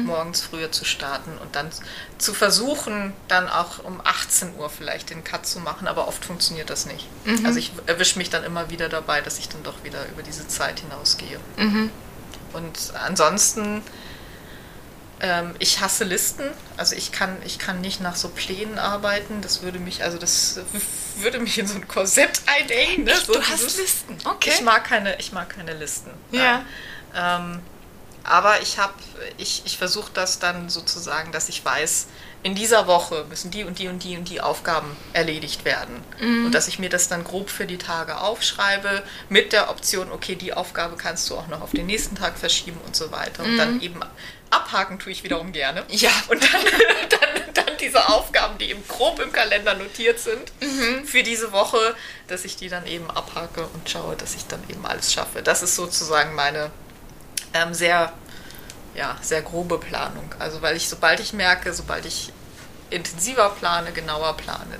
[0.05, 1.69] morgens früher zu starten und dann
[2.17, 6.69] zu versuchen, dann auch um 18 Uhr vielleicht den Cut zu machen, aber oft funktioniert
[6.69, 7.07] das nicht.
[7.45, 10.47] Also ich erwische mich dann immer wieder dabei, dass ich dann doch wieder über diese
[10.47, 11.39] Zeit hinausgehe.
[12.53, 13.81] Und ansonsten,
[15.19, 16.43] ähm, ich hasse Listen.
[16.75, 19.41] Also ich kann, ich kann nicht nach so Plänen arbeiten.
[19.41, 20.59] Das würde mich, also das
[21.17, 23.05] würde mich in so ein Korsett einengen.
[23.05, 23.13] Ne?
[23.15, 24.51] So du hast Listen, okay.
[24.53, 26.11] Ich mag keine, ich mag keine Listen.
[26.31, 26.63] Ja.
[27.13, 27.51] Nein.
[27.53, 27.59] Ähm,
[28.27, 28.93] aber ich habe,
[29.37, 32.07] ich, ich versuche das dann sozusagen, dass ich weiß,
[32.43, 36.03] in dieser Woche müssen die und die und die und die Aufgaben erledigt werden.
[36.19, 36.45] Mhm.
[36.45, 40.35] Und dass ich mir das dann grob für die Tage aufschreibe, mit der Option, okay,
[40.35, 43.43] die Aufgabe kannst du auch noch auf den nächsten Tag verschieben und so weiter.
[43.43, 43.57] Und mhm.
[43.57, 43.99] dann eben
[44.49, 45.83] abhaken tue ich wiederum gerne.
[45.89, 46.11] Ja.
[46.27, 46.61] Und dann,
[47.09, 51.05] dann, dann diese Aufgaben, die eben grob im Kalender notiert sind mhm.
[51.05, 51.95] für diese Woche,
[52.27, 55.41] dass ich die dann eben abhake und schaue, dass ich dann eben alles schaffe.
[55.41, 56.71] Das ist sozusagen meine
[57.53, 58.13] ähm, sehr
[58.97, 60.33] ja, sehr grobe Planung.
[60.39, 62.33] Also weil ich, sobald ich merke, sobald ich
[62.89, 64.77] intensiver plane, genauer plane,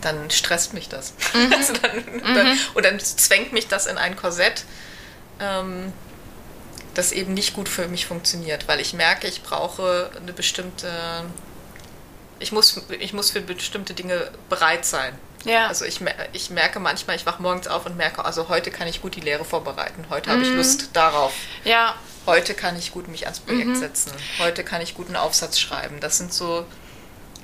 [0.00, 1.12] dann, dann stresst mich das.
[1.34, 1.52] Mhm.
[1.56, 2.34] Also dann, mhm.
[2.34, 4.64] dann, und dann zwängt mich das in ein Korsett,
[5.40, 5.92] ähm,
[6.94, 10.90] das eben nicht gut für mich funktioniert, weil ich merke, ich brauche eine bestimmte,
[12.38, 15.18] ich muss, ich muss für bestimmte Dinge bereit sein.
[15.44, 15.68] Ja.
[15.68, 16.00] Also ich,
[16.32, 19.20] ich merke manchmal, ich wache morgens auf und merke, also heute kann ich gut die
[19.20, 20.06] Lehre vorbereiten.
[20.10, 20.34] Heute mhm.
[20.34, 20.50] habe ich.
[20.50, 21.32] Lust darauf.
[21.64, 21.94] Ja.
[22.26, 23.76] Heute kann ich gut mich ans Projekt mhm.
[23.76, 24.12] setzen.
[24.38, 25.98] Heute kann ich guten Aufsatz schreiben.
[26.00, 26.64] Das sind so,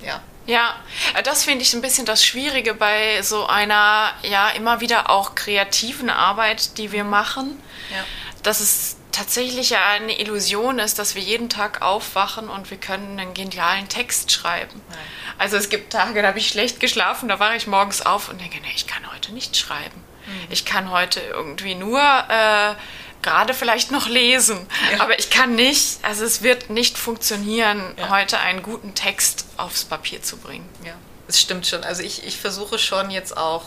[0.03, 0.23] ja.
[0.47, 0.77] Ja,
[1.15, 5.35] äh, das finde ich ein bisschen das Schwierige bei so einer, ja, immer wieder auch
[5.35, 7.61] kreativen Arbeit, die wir machen.
[7.91, 8.05] Ja.
[8.43, 13.19] Dass es tatsächlich ja eine Illusion ist, dass wir jeden Tag aufwachen und wir können
[13.19, 14.81] einen genialen Text schreiben.
[14.89, 14.99] Nein.
[15.39, 18.41] Also es gibt Tage, da habe ich schlecht geschlafen, da wache ich morgens auf und
[18.41, 20.05] denke, nee, ich kann heute nicht schreiben.
[20.27, 20.47] Mhm.
[20.51, 22.75] Ich kann heute irgendwie nur äh,
[23.23, 25.01] gerade vielleicht noch lesen, ja.
[25.01, 28.11] aber ich kann nicht, also es wird nicht funktionieren, ja.
[28.11, 30.69] heute einen guten Text aufs Papier zu bringen.
[30.85, 30.95] Ja,
[31.27, 31.85] es stimmt schon.
[31.85, 33.65] Also ich, ich versuche schon jetzt auch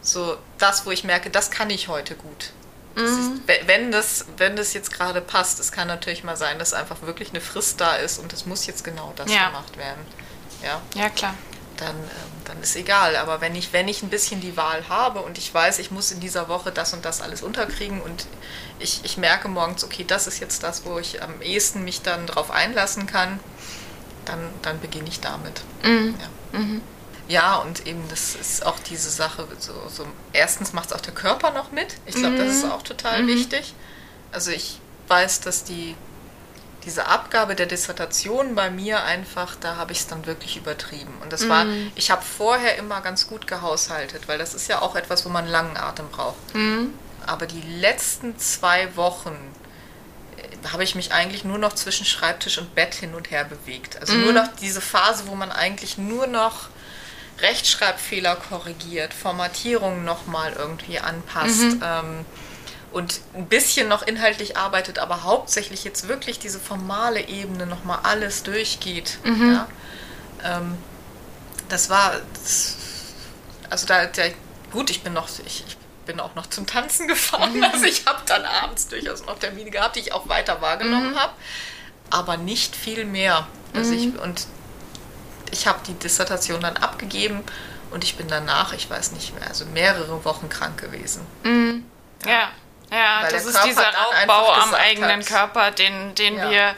[0.00, 2.52] so das, wo ich merke, das kann ich heute gut.
[2.96, 3.42] Mhm.
[3.46, 7.02] Ist, wenn, das, wenn das jetzt gerade passt, es kann natürlich mal sein, dass einfach
[7.02, 9.46] wirklich eine Frist da ist und es muss jetzt genau das ja.
[9.46, 10.04] gemacht werden
[10.62, 11.34] ja, ja klar.
[11.76, 13.16] Dann, ähm, dann ist egal.
[13.16, 16.10] Aber wenn ich, wenn ich ein bisschen die Wahl habe und ich weiß, ich muss
[16.10, 18.26] in dieser Woche das und das alles unterkriegen und
[18.78, 22.26] ich, ich merke morgens, okay, das ist jetzt das, wo ich am ehesten mich dann
[22.26, 23.40] drauf einlassen kann,
[24.24, 25.60] dann, dann beginne ich damit.
[25.82, 26.14] Mhm.
[26.52, 26.58] Ja.
[26.58, 26.82] Mhm.
[27.28, 31.14] Ja, und eben das ist auch diese Sache, so, so erstens macht es auch der
[31.14, 31.96] Körper noch mit.
[32.06, 32.38] Ich glaube, mhm.
[32.38, 33.28] das ist auch total mhm.
[33.28, 33.74] wichtig.
[34.32, 35.94] Also ich weiß, dass die
[36.86, 41.12] diese Abgabe der Dissertation bei mir einfach, da habe ich es dann wirklich übertrieben.
[41.20, 41.90] Und das war, mm.
[41.96, 45.48] ich habe vorher immer ganz gut gehaushaltet, weil das ist ja auch etwas, wo man
[45.48, 46.54] langen Atem braucht.
[46.54, 46.90] Mm.
[47.26, 49.36] Aber die letzten zwei Wochen
[50.36, 54.00] äh, habe ich mich eigentlich nur noch zwischen Schreibtisch und Bett hin und her bewegt.
[54.00, 56.68] Also nur noch diese Phase, wo man eigentlich nur noch
[57.40, 61.60] Rechtschreibfehler korrigiert, Formatierungen nochmal irgendwie anpasst.
[61.60, 61.80] -hmm.
[61.82, 62.24] Ähm,
[62.96, 68.42] und ein bisschen noch inhaltlich arbeitet, aber hauptsächlich jetzt wirklich diese formale Ebene nochmal alles
[68.42, 69.18] durchgeht.
[69.22, 69.52] Mhm.
[69.52, 69.68] Ja?
[70.42, 70.78] Ähm,
[71.68, 72.76] das war, das,
[73.68, 74.32] also da, der,
[74.72, 77.64] gut, ich bin noch, ich, ich bin auch noch zum Tanzen gefahren, mhm.
[77.64, 81.18] also ich habe dann abends durchaus noch Termine gehabt, die ich auch weiter wahrgenommen mhm.
[81.18, 81.32] habe,
[82.08, 83.46] aber nicht viel mehr.
[83.74, 84.20] Also ich, mhm.
[84.20, 84.46] und
[85.52, 87.42] ich habe die Dissertation dann abgegeben
[87.90, 91.26] und ich bin danach, ich weiß nicht mehr, also mehrere Wochen krank gewesen.
[91.44, 91.84] Mhm.
[92.24, 92.30] ja.
[92.30, 92.48] ja.
[92.90, 96.50] Ja, Weil das ist dieser Raubbau am eigenen hat, Körper, den, den ja.
[96.50, 96.74] wir,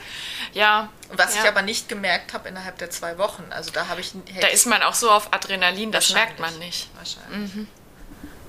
[0.54, 0.88] ja.
[1.11, 1.42] Was ja.
[1.42, 3.44] ich aber nicht gemerkt habe innerhalb der zwei Wochen.
[3.50, 4.12] Also da habe ich.
[4.40, 6.88] Da ist man auch so auf Adrenalin, das merkt man nicht.
[6.96, 7.54] Wahrscheinlich.
[7.54, 7.68] Mhm.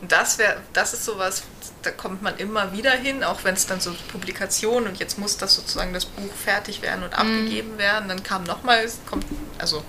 [0.01, 1.43] Und das wäre, das ist sowas,
[1.81, 5.37] da kommt man immer wieder hin, auch wenn es dann so Publikationen und jetzt muss
[5.37, 7.15] das sozusagen das Buch fertig werden und mhm.
[7.15, 8.09] abgegeben werden.
[8.09, 9.25] Dann kam nochmal, kommt,
[9.57, 9.83] also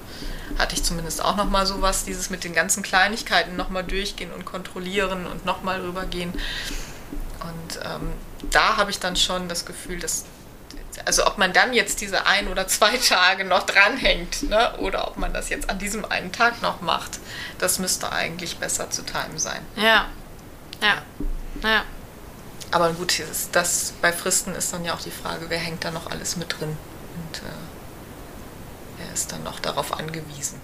[0.58, 5.26] hatte ich zumindest auch nochmal sowas, dieses mit den ganzen Kleinigkeiten nochmal durchgehen und kontrollieren
[5.26, 6.32] und nochmal rübergehen.
[6.32, 8.12] Und ähm,
[8.50, 10.26] da habe ich dann schon das Gefühl, dass,
[11.04, 15.16] also ob man dann jetzt diese ein oder zwei Tage noch dranhängt, ne, oder ob
[15.16, 17.18] man das jetzt an diesem einen Tag noch macht,
[17.58, 19.60] das müsste eigentlich besser zu timen sein.
[19.76, 20.06] Ja.
[20.82, 21.02] Ja.
[21.62, 21.84] Ja.
[22.70, 25.90] Aber gut, das, das, bei Fristen ist dann ja auch die Frage, wer hängt da
[25.90, 26.76] noch alles mit drin
[27.16, 27.52] und äh,
[28.98, 30.60] wer ist dann noch darauf angewiesen.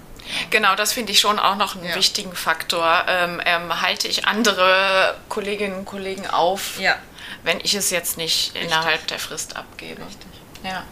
[0.50, 1.94] Genau, das finde ich schon auch noch einen ja.
[1.94, 3.04] wichtigen Faktor.
[3.08, 6.96] Ähm, ähm, halte ich andere Kolleginnen und Kollegen auf, ja.
[7.42, 8.64] wenn ich es jetzt nicht Richtig.
[8.64, 10.02] innerhalb der Frist abgebe.
[10.04, 10.28] Richtig.
[10.64, 10.84] Ja.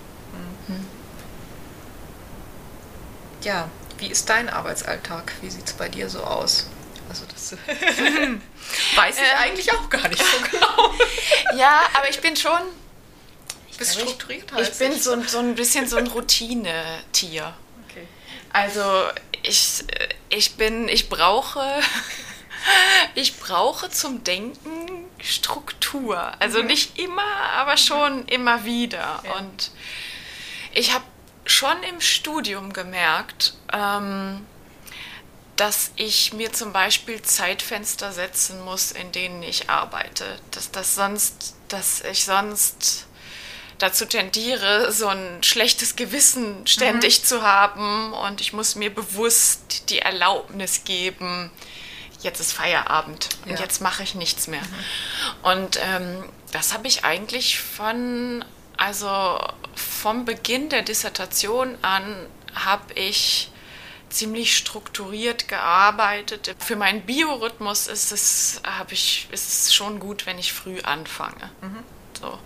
[0.68, 0.86] Mhm.
[3.42, 5.32] Ja, wie ist dein Arbeitsalltag?
[5.40, 6.68] Wie sieht es bei dir so aus?
[7.14, 7.52] Also das
[8.96, 10.94] weiß ich ähm, eigentlich auch gar nicht so genau.
[11.54, 12.60] ja, aber ich bin schon.
[13.70, 14.50] Ich bin strukturiert.
[14.56, 17.54] Ich, ich bin so, so ein bisschen so ein Routinetier.
[18.52, 18.82] Also
[19.42, 19.84] ich,
[20.28, 21.60] ich bin, ich brauche,
[23.16, 26.32] ich brauche zum Denken Struktur.
[26.40, 26.66] Also mhm.
[26.66, 27.22] nicht immer,
[27.52, 29.22] aber schon immer wieder.
[29.24, 29.34] Ja.
[29.38, 29.70] Und
[30.72, 31.04] ich habe
[31.46, 34.46] schon im Studium gemerkt, ähm,
[35.56, 40.24] dass ich mir zum Beispiel Zeitfenster setzen muss, in denen ich arbeite.
[40.50, 43.06] Dass das sonst, dass ich sonst
[43.78, 47.24] dazu tendiere, so ein schlechtes Gewissen ständig mhm.
[47.24, 51.50] zu haben und ich muss mir bewusst die Erlaubnis geben,
[52.20, 53.52] jetzt ist Feierabend ja.
[53.52, 54.62] und jetzt mache ich nichts mehr.
[54.62, 55.50] Mhm.
[55.50, 58.44] Und ähm, das habe ich eigentlich von,
[58.76, 59.38] also
[59.74, 63.50] vom Beginn der Dissertation an, habe ich
[64.14, 66.54] ziemlich strukturiert gearbeitet.
[66.58, 71.50] Für meinen Biorhythmus ist es, ich, ist es schon gut, wenn ich früh anfange.
[71.60, 71.84] Mhm.
[72.20, 72.38] So.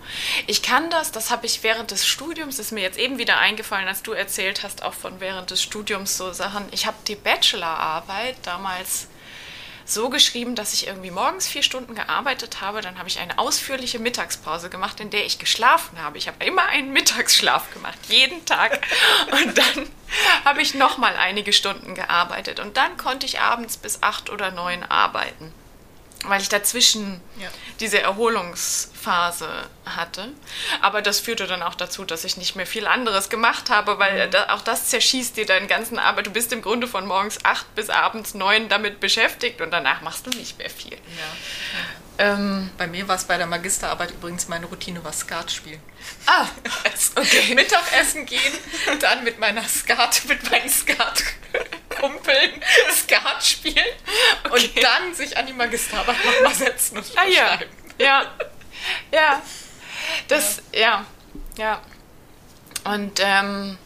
[0.47, 3.87] Ich kann das, das habe ich während des Studiums, ist mir jetzt eben wieder eingefallen,
[3.87, 6.65] als du erzählt hast, auch von während des Studiums so Sachen.
[6.71, 9.07] Ich habe die Bachelorarbeit damals
[9.91, 12.81] so geschrieben, dass ich irgendwie morgens vier Stunden gearbeitet habe.
[12.81, 16.17] Dann habe ich eine ausführliche Mittagspause gemacht, in der ich geschlafen habe.
[16.17, 18.79] Ich habe immer einen Mittagsschlaf gemacht, jeden Tag.
[19.31, 19.89] Und dann
[20.45, 22.59] habe ich nochmal einige Stunden gearbeitet.
[22.59, 25.53] Und dann konnte ich abends bis acht oder neun arbeiten
[26.25, 27.47] weil ich dazwischen ja.
[27.79, 29.47] diese Erholungsphase
[29.85, 30.29] hatte.
[30.81, 34.27] Aber das führte dann auch dazu, dass ich nicht mehr viel anderes gemacht habe, weil
[34.27, 34.31] mhm.
[34.31, 36.27] da, auch das zerschießt dir deinen ganzen Arbeit.
[36.27, 40.27] Du bist im Grunde von morgens acht bis abends neun damit beschäftigt und danach machst
[40.27, 40.93] du nicht mehr viel.
[40.93, 40.97] Ja.
[42.33, 45.79] Ähm, bei mir war es bei der Magisterarbeit übrigens meine Routine war Skat spielen.
[46.25, 46.47] Ah,
[47.15, 47.55] okay.
[47.55, 48.53] Mittagessen gehen,
[48.99, 51.23] dann mit meiner Skat, mit meinen Skat
[51.99, 53.85] Kumpeln Skat spielen
[54.45, 54.53] okay.
[54.53, 57.59] und dann sich an die Magisterarbeit nochmal setzen und ah, ja.
[57.97, 58.31] ja.
[59.11, 59.41] Ja.
[60.27, 61.05] Das, ja.
[61.57, 61.81] Ja.
[62.85, 62.91] ja.
[62.91, 63.77] Und ähm,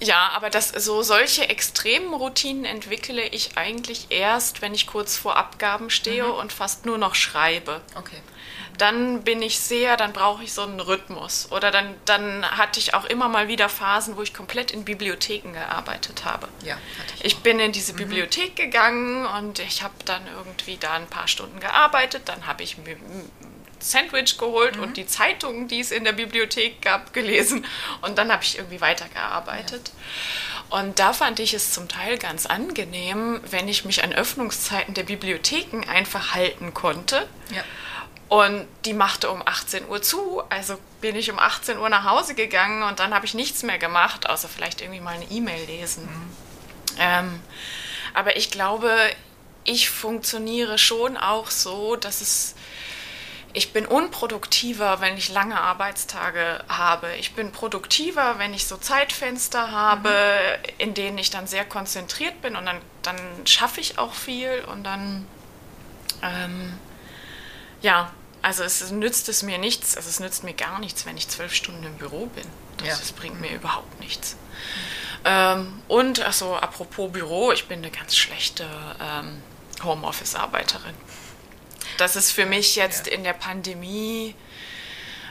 [0.00, 5.36] ja, aber das, so solche extremen Routinen entwickle ich eigentlich erst, wenn ich kurz vor
[5.36, 6.32] Abgaben stehe mhm.
[6.32, 7.80] und fast nur noch schreibe.
[7.94, 8.20] Okay
[8.78, 11.50] dann bin ich sehr, dann brauche ich so einen Rhythmus.
[11.50, 15.52] Oder dann, dann hatte ich auch immer mal wieder Phasen, wo ich komplett in Bibliotheken
[15.52, 16.48] gearbeitet habe.
[16.62, 16.76] Ja,
[17.16, 17.24] ich.
[17.24, 17.98] Ich bin in diese mhm.
[17.98, 22.22] Bibliothek gegangen und ich habe dann irgendwie da ein paar Stunden gearbeitet.
[22.26, 23.30] Dann habe ich mir ein
[23.80, 24.82] Sandwich geholt mhm.
[24.82, 27.66] und die Zeitungen, die es in der Bibliothek gab, gelesen.
[28.02, 29.92] Und dann habe ich irgendwie weitergearbeitet.
[30.70, 30.78] Ja.
[30.78, 35.04] Und da fand ich es zum Teil ganz angenehm, wenn ich mich an Öffnungszeiten der
[35.04, 37.28] Bibliotheken einfach halten konnte.
[37.54, 37.62] Ja
[38.28, 40.42] und die machte um 18 Uhr zu.
[40.48, 43.78] Also bin ich um 18 Uhr nach Hause gegangen und dann habe ich nichts mehr
[43.78, 46.04] gemacht, außer vielleicht irgendwie mal eine E-Mail lesen.
[46.04, 46.30] Mhm.
[46.98, 47.40] Ähm,
[48.14, 48.90] aber ich glaube,
[49.64, 52.54] ich funktioniere schon auch so, dass es.
[53.56, 57.14] Ich bin unproduktiver, wenn ich lange Arbeitstage habe.
[57.20, 60.72] Ich bin produktiver, wenn ich so Zeitfenster habe, mhm.
[60.78, 64.82] in denen ich dann sehr konzentriert bin und dann, dann schaffe ich auch viel und
[64.82, 65.26] dann.
[66.22, 66.72] Ähm,
[67.84, 71.28] ja, also es nützt es mir nichts, also es nützt mir gar nichts, wenn ich
[71.28, 72.46] zwölf Stunden im Büro bin.
[72.78, 72.96] Das, ja.
[72.96, 74.36] das bringt mir überhaupt nichts.
[75.24, 78.66] Ähm, und also apropos Büro, ich bin eine ganz schlechte
[79.00, 79.42] ähm,
[79.82, 80.94] Homeoffice-Arbeiterin.
[81.98, 83.12] Das ist für mich jetzt ja.
[83.12, 84.34] in der Pandemie,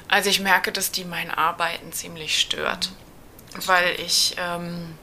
[0.07, 2.91] also ich merke, dass die mein Arbeiten ziemlich stört,
[3.55, 3.67] mhm.
[3.67, 4.95] weil ich ähm,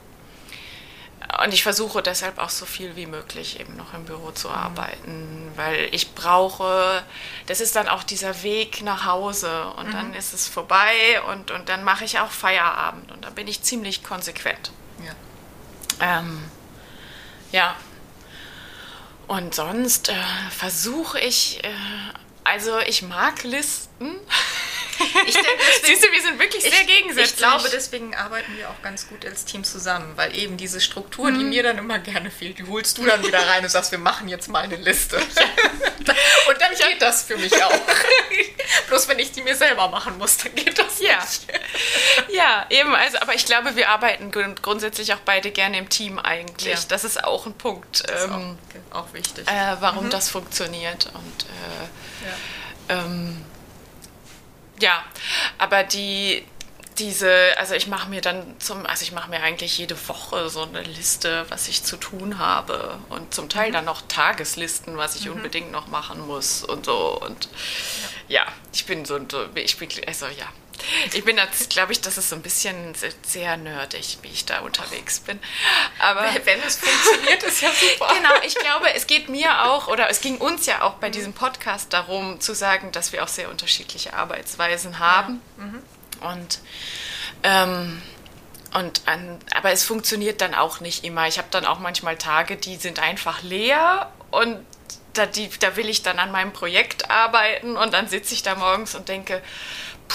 [1.43, 4.55] und ich versuche deshalb auch so viel wie möglich eben noch im Büro zu mhm.
[4.55, 7.03] arbeiten, weil ich brauche,
[7.47, 9.91] das ist dann auch dieser Weg nach Hause und mhm.
[9.91, 13.61] dann ist es vorbei und, und dann mache ich auch Feierabend und dann bin ich
[13.63, 14.71] ziemlich konsequent.
[15.99, 16.19] Ja.
[16.19, 16.43] Ähm,
[17.51, 17.75] ja.
[19.27, 20.15] Und sonst äh,
[20.49, 21.69] versuche ich, äh,
[22.43, 24.19] also ich mag Listen.
[25.25, 27.31] Ich denke, deswegen, Siehst du, wir sind wirklich sehr ich, gegensätzlich.
[27.31, 31.27] Ich glaube, deswegen arbeiten wir auch ganz gut als Team zusammen, weil eben diese Struktur,
[31.27, 31.39] hm.
[31.39, 31.49] die mhm.
[31.49, 34.27] mir dann immer gerne fehlt, die holst du dann wieder rein und sagst, wir machen
[34.27, 35.17] jetzt mal eine Liste.
[35.17, 37.71] und dann geht das für mich auch.
[38.87, 41.19] Bloß wenn ich die mir selber machen muss, dann geht das ja.
[41.19, 41.47] nicht.
[42.29, 46.73] ja, eben, also, aber ich glaube, wir arbeiten grundsätzlich auch beide gerne im Team eigentlich.
[46.73, 46.85] Ja.
[46.89, 48.03] Das ist auch ein Punkt.
[48.09, 48.57] Ähm,
[48.91, 49.47] auch, auch, wichtig.
[49.47, 50.09] Äh, warum mhm.
[50.09, 51.07] das funktioniert.
[51.13, 51.87] Und äh,
[52.25, 53.05] ja.
[53.05, 53.37] ähm,
[54.79, 55.03] ja,
[55.57, 56.43] aber die,
[56.97, 60.63] diese, also ich mache mir dann zum, also ich mache mir eigentlich jede Woche so
[60.63, 63.73] eine Liste, was ich zu tun habe und zum Teil mhm.
[63.73, 65.33] dann noch Tageslisten, was ich mhm.
[65.33, 67.49] unbedingt noch machen muss und so und
[68.27, 69.19] ja, ja ich bin so,
[69.55, 70.47] ich bin, also ja,
[71.13, 72.93] ich bin jetzt, glaube ich, das ist so ein bisschen
[73.25, 75.39] sehr nerdig, wie ich da unterwegs bin.
[75.99, 78.13] Aber wenn es funktioniert, ist ja super.
[78.13, 81.13] Genau, ich glaube, es geht mir auch, oder es ging uns ja auch bei mhm.
[81.13, 85.41] diesem Podcast darum, zu sagen, dass wir auch sehr unterschiedliche Arbeitsweisen haben.
[85.57, 85.63] Ja.
[85.63, 85.83] Mhm.
[86.21, 86.59] Und
[87.43, 88.01] ähm,
[88.73, 91.27] und an, aber es funktioniert dann auch nicht immer.
[91.27, 94.65] Ich habe dann auch manchmal Tage, die sind einfach leer und
[95.13, 98.55] da, die, da will ich dann an meinem Projekt arbeiten und dann sitze ich da
[98.55, 99.41] morgens und denke,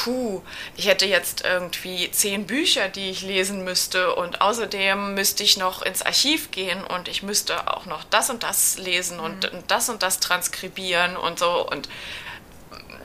[0.04, 0.42] puh,
[0.76, 5.80] ich hätte jetzt irgendwie zehn Bücher, die ich lesen müsste und außerdem müsste ich noch
[5.82, 9.58] ins Archiv gehen und ich müsste auch noch das und das lesen und, mhm.
[9.58, 11.88] und das und das transkribieren und so und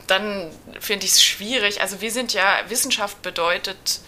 [0.06, 1.80] dann finde ich es schwierig.
[1.80, 4.00] Also wir sind ja, Wissenschaft bedeutet,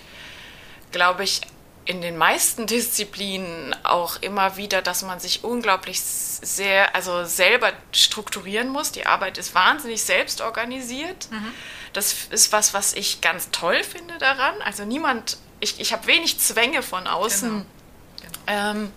[0.93, 1.41] glaube ich,
[1.87, 8.69] in den meisten Disziplinen auch immer wieder, dass man sich unglaublich sehr, also selber strukturieren
[8.69, 8.93] muss.
[8.93, 11.29] Die Arbeit ist wahnsinnig selbst organisiert.
[11.31, 11.53] Mhm.
[11.95, 14.55] Das ist was, was ich ganz toll finde daran.
[14.63, 17.51] Also niemand, ich, ich habe wenig Zwänge von außen.
[17.51, 17.65] Genau.
[18.21, 18.71] Genau.
[18.71, 18.93] Ähm,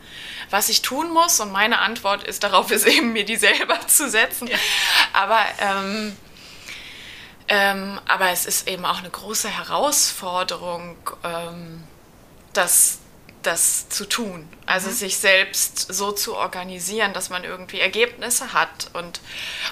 [0.49, 1.39] was ich tun muss.
[1.39, 4.47] Und meine Antwort ist darauf, ist eben mir die selber zu setzen.
[4.47, 4.57] Ja.
[5.13, 6.17] Aber, ähm,
[7.47, 11.83] ähm, aber es ist eben auch eine große Herausforderung, ähm,
[12.53, 12.99] das,
[13.47, 14.47] das zu tun.
[14.65, 14.93] Also mhm.
[14.93, 18.89] sich selbst so zu organisieren, dass man irgendwie Ergebnisse hat.
[18.93, 19.21] Und,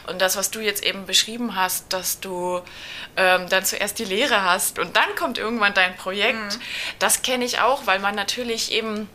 [0.07, 2.61] und das, was du jetzt eben beschrieben hast, dass du
[3.17, 6.61] ähm, dann zuerst die Lehre hast und dann kommt irgendwann dein Projekt, mhm.
[6.99, 9.09] das kenne ich auch, weil man natürlich eben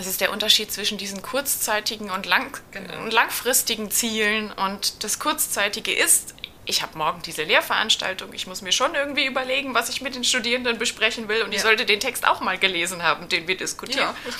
[0.00, 3.06] es ist der Unterschied zwischen diesen kurzzeitigen und lang, genau.
[3.10, 4.52] langfristigen Zielen.
[4.52, 6.34] Und das kurzzeitige ist,
[6.68, 10.24] ich habe morgen diese Lehrveranstaltung, ich muss mir schon irgendwie überlegen, was ich mit den
[10.24, 11.56] Studierenden besprechen will und ja.
[11.56, 14.08] ich sollte den Text auch mal gelesen haben, den wir diskutieren.
[14.08, 14.32] Ja.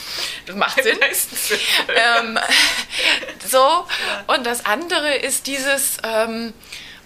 [0.46, 0.98] Das macht Sinn.
[1.94, 2.38] ähm,
[3.46, 4.34] so, ja.
[4.34, 6.52] und das andere ist dieses, ähm,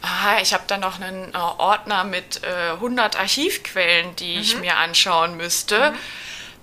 [0.02, 4.42] ah, ich habe da noch einen äh, Ordner mit äh, 100 Archivquellen, die mhm.
[4.42, 5.92] ich mir anschauen müsste.
[5.92, 5.98] Mhm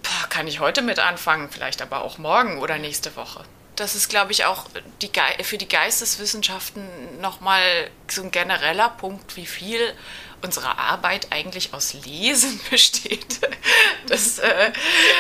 [0.04, 3.44] boah, kann ich heute mit anfangen, vielleicht aber auch morgen oder nächste Woche.
[3.80, 4.66] Das ist, glaube ich, auch
[5.02, 5.12] die
[5.44, 9.94] für die Geisteswissenschaften nochmal so ein genereller Punkt, wie viel
[10.42, 13.40] unsere Arbeit eigentlich aus Lesen besteht.
[14.08, 14.72] Das, äh,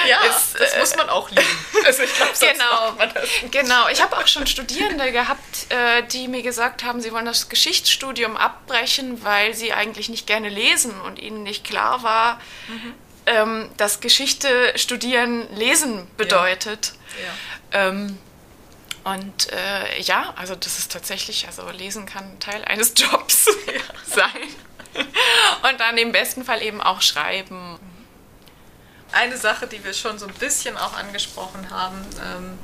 [0.08, 1.44] ja, ist, das muss man auch lieben.
[1.86, 3.88] Also ich glaube, genau, genau.
[3.88, 8.38] Ich habe auch schon Studierende gehabt, äh, die mir gesagt haben, sie wollen das Geschichtsstudium
[8.38, 12.94] abbrechen, weil sie eigentlich nicht gerne lesen und ihnen nicht klar war, mhm
[13.26, 16.94] ähm, dass Geschichte studieren lesen bedeutet.
[17.72, 17.80] Ja.
[17.80, 17.90] Ja.
[17.90, 18.18] Ähm,
[19.14, 23.46] und äh, ja, also das ist tatsächlich, also lesen kann Teil eines Jobs
[24.08, 25.06] sein.
[25.70, 27.80] Und dann im besten Fall eben auch schreiben.
[29.12, 32.60] Eine Sache, die wir schon so ein bisschen auch angesprochen haben, ähm,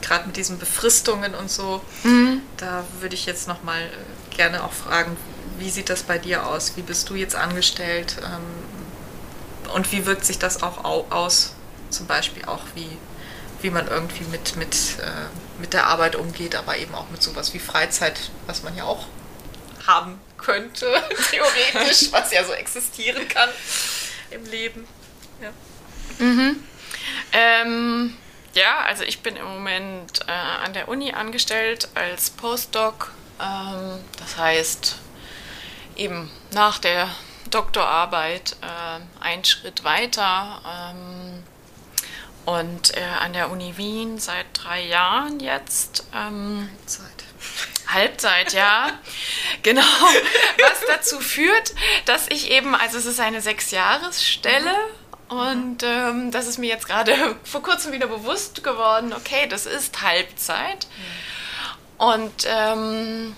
[0.00, 2.42] gerade mit diesen Befristungen und so, mhm.
[2.56, 5.16] da würde ich jetzt nochmal äh, gerne auch fragen,
[5.58, 6.76] wie sieht das bei dir aus?
[6.76, 8.16] Wie bist du jetzt angestellt?
[8.24, 11.54] Ähm, und wie wirkt sich das auch aus,
[11.90, 12.90] zum Beispiel auch wie,
[13.60, 17.54] wie man irgendwie mit, mit, äh, mit der Arbeit umgeht, aber eben auch mit sowas
[17.54, 19.06] wie Freizeit, was man ja auch
[19.86, 20.86] haben könnte,
[21.30, 23.48] theoretisch, was ja so existieren kann
[24.30, 24.86] im Leben.
[25.40, 25.50] Ja.
[26.18, 26.62] Mhm.
[27.32, 28.16] Ähm,
[28.54, 33.12] ja, also ich bin im Moment äh, an der Uni angestellt als Postdoc.
[33.40, 34.96] Ähm, das heißt,
[35.96, 37.08] eben nach der
[37.50, 41.41] Doktorarbeit äh, einen Schritt weiter ähm,
[42.44, 46.04] und äh, an der Uni Wien seit drei Jahren jetzt.
[46.14, 47.24] Ähm, Halbzeit.
[47.86, 48.90] Halbzeit, ja.
[49.62, 49.82] genau.
[49.82, 51.74] Was dazu führt,
[52.06, 54.72] dass ich eben, also es ist eine Sechsjahresstelle.
[54.72, 55.36] Mhm.
[55.36, 57.14] Und ähm, das ist mir jetzt gerade
[57.44, 60.86] vor kurzem wieder bewusst geworden, okay, das ist Halbzeit.
[60.86, 62.04] Mhm.
[62.04, 63.36] Und ähm,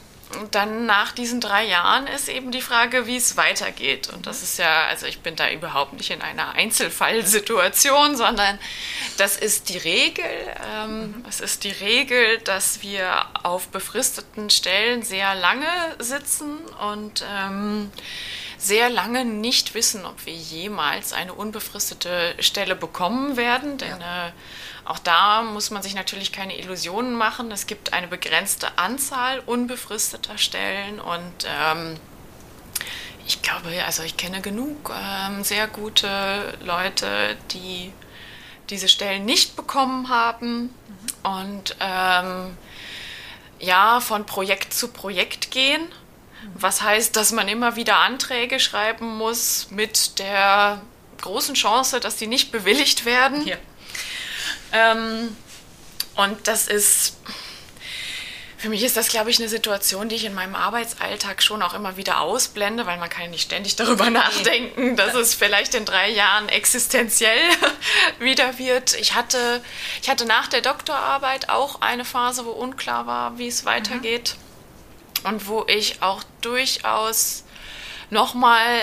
[0.51, 4.09] dann nach diesen drei Jahren ist eben die Frage, wie es weitergeht.
[4.12, 8.59] Und das ist ja, also ich bin da überhaupt nicht in einer Einzelfallsituation, sondern
[9.16, 10.24] das ist die Regel.
[10.74, 11.24] Ähm, mhm.
[11.28, 15.66] Es ist die Regel, dass wir auf befristeten Stellen sehr lange
[15.99, 16.59] sitzen
[16.93, 17.91] und ähm,
[18.59, 23.78] sehr lange nicht wissen, ob wir jemals eine unbefristete Stelle bekommen werden.
[23.78, 24.28] Denn ja.
[24.28, 24.32] äh,
[24.85, 27.51] auch da muss man sich natürlich keine Illusionen machen.
[27.51, 31.97] Es gibt eine begrenzte Anzahl unbefristeter Stellen und ähm,
[33.26, 37.93] ich glaube, also ich kenne genug ähm, sehr gute Leute, die
[38.68, 40.70] diese Stellen nicht bekommen haben mhm.
[41.22, 42.57] und ähm,
[43.59, 45.82] ja, von Projekt zu Projekt gehen.
[45.82, 46.51] Mhm.
[46.55, 50.82] Was heißt, dass man immer wieder Anträge schreiben muss mit der
[51.22, 53.47] großen Chance, dass die nicht bewilligt werden.
[53.47, 53.57] Ja.
[54.72, 55.36] Ähm,
[56.16, 57.16] und das ist,
[58.57, 61.74] für mich ist das, glaube ich, eine Situation, die ich in meinem Arbeitsalltag schon auch
[61.74, 66.11] immer wieder ausblende, weil man kann nicht ständig darüber nachdenken, dass es vielleicht in drei
[66.11, 67.38] Jahren existenziell
[68.20, 68.94] wieder wird.
[68.94, 69.62] Ich hatte,
[70.02, 74.36] ich hatte nach der Doktorarbeit auch eine Phase, wo unklar war, wie es weitergeht.
[74.36, 74.44] Mhm.
[75.24, 77.44] Und wo ich auch durchaus
[78.11, 78.78] nochmal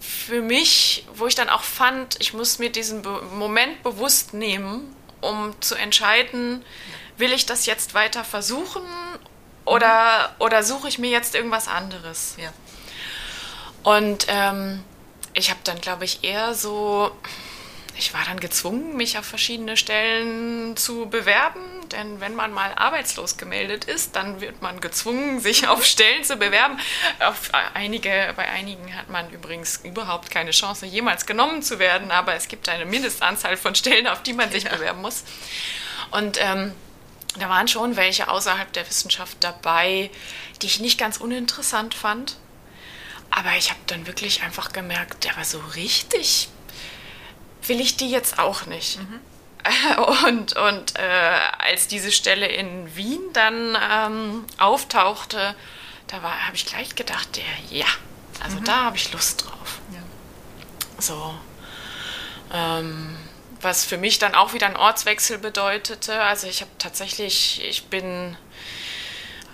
[0.00, 3.02] für mich, wo ich dann auch fand, ich muss mir diesen
[3.34, 6.64] Moment bewusst nehmen um zu entscheiden,
[7.16, 8.82] will ich das jetzt weiter versuchen
[9.64, 10.44] oder, mhm.
[10.44, 12.36] oder suche ich mir jetzt irgendwas anderes.
[12.38, 12.52] Ja.
[13.82, 14.82] Und ähm,
[15.34, 17.10] ich habe dann, glaube ich, eher so,
[17.98, 21.60] ich war dann gezwungen, mich auf verschiedene Stellen zu bewerben,
[21.92, 26.36] denn wenn man mal arbeitslos gemeldet ist, dann wird man gezwungen, sich auf Stellen zu
[26.36, 26.78] bewerben.
[27.20, 32.34] Auf einige, bei einigen hat man übrigens überhaupt keine Chance, jemals genommen zu werden, aber
[32.34, 34.74] es gibt eine Mindestanzahl von Stellen, auf die man sich ja.
[34.74, 35.24] bewerben muss.
[36.10, 36.72] Und ähm,
[37.38, 40.10] da waren schon welche außerhalb der Wissenschaft dabei,
[40.60, 42.36] die ich nicht ganz uninteressant fand.
[43.30, 46.48] Aber ich habe dann wirklich einfach gemerkt, der war so richtig
[47.68, 48.98] will ich die jetzt auch nicht.
[48.98, 49.20] Mhm.
[50.26, 55.56] Und, und äh, als diese Stelle in Wien dann ähm, auftauchte,
[56.06, 57.86] da habe ich gleich gedacht, ja,
[58.44, 58.64] also mhm.
[58.64, 59.80] da habe ich Lust drauf.
[59.92, 59.98] Ja.
[61.02, 61.34] So.
[62.52, 63.16] Ähm,
[63.60, 66.20] was für mich dann auch wieder ein Ortswechsel bedeutete.
[66.22, 68.36] Also ich habe tatsächlich, ich bin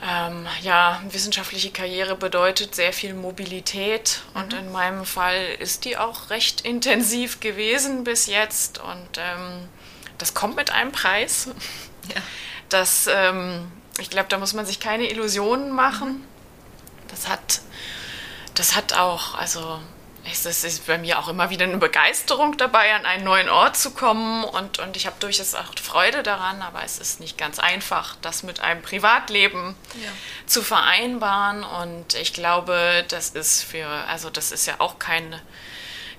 [0.04, 4.58] ähm, ja, wissenschaftliche Karriere bedeutet sehr viel Mobilität und mhm.
[4.58, 9.68] in meinem Fall ist die auch recht intensiv gewesen bis jetzt und ähm,
[10.18, 11.48] das kommt mit einem Preis.
[12.08, 12.20] Ja.
[12.68, 16.08] Das, ähm, ich glaube, da muss man sich keine Illusionen machen.
[16.08, 16.24] Mhm.
[17.08, 17.60] Das hat,
[18.54, 19.78] das hat auch, also
[20.24, 23.92] es ist bei mir auch immer wieder eine Begeisterung dabei, an einen neuen Ort zu
[23.92, 28.16] kommen und, und ich habe durchaus auch Freude daran, aber es ist nicht ganz einfach,
[28.22, 30.08] das mit einem Privatleben ja.
[30.46, 35.40] zu vereinbaren und ich glaube, das ist für, also das ist ja auch kein,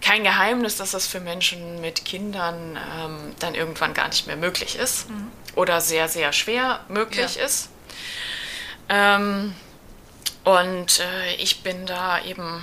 [0.02, 4.76] kein Geheimnis, dass das für Menschen mit Kindern ähm, dann irgendwann gar nicht mehr möglich
[4.76, 5.32] ist mhm.
[5.56, 7.46] oder sehr, sehr schwer möglich ja.
[7.46, 7.70] ist.
[8.90, 9.56] Ähm,
[10.44, 12.62] und äh, ich bin da eben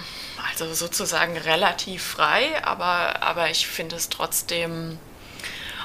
[0.49, 4.99] also sozusagen relativ frei, aber, aber ich finde es trotzdem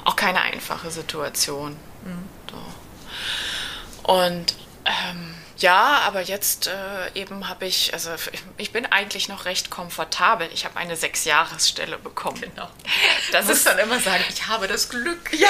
[0.04, 1.76] auch keine einfache Situation.
[2.04, 2.28] Mhm.
[2.50, 4.12] So.
[4.12, 4.54] Und
[4.84, 6.72] ähm, ja, aber jetzt äh,
[7.14, 8.10] eben habe ich, also
[8.58, 10.48] ich bin eigentlich noch recht komfortabel.
[10.52, 12.40] Ich habe eine Sechsjahresstelle bekommen.
[12.40, 12.68] Genau.
[13.32, 15.32] Das ist dann immer sagen, ich habe das Glück.
[15.32, 15.48] Ja.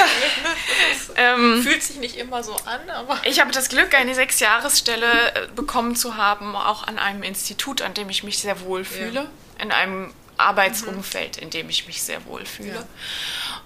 [1.17, 3.21] ähm, fühlt sich nicht immer so an, aber.
[3.25, 7.95] Ich habe das Glück, eine Sechsjahresstelle äh, bekommen zu haben, auch an einem Institut, an
[7.95, 9.23] dem ich mich sehr wohl fühle.
[9.23, 9.63] Ja.
[9.63, 12.87] In einem Arbeitsumfeld, in dem ich mich sehr wohl fühle.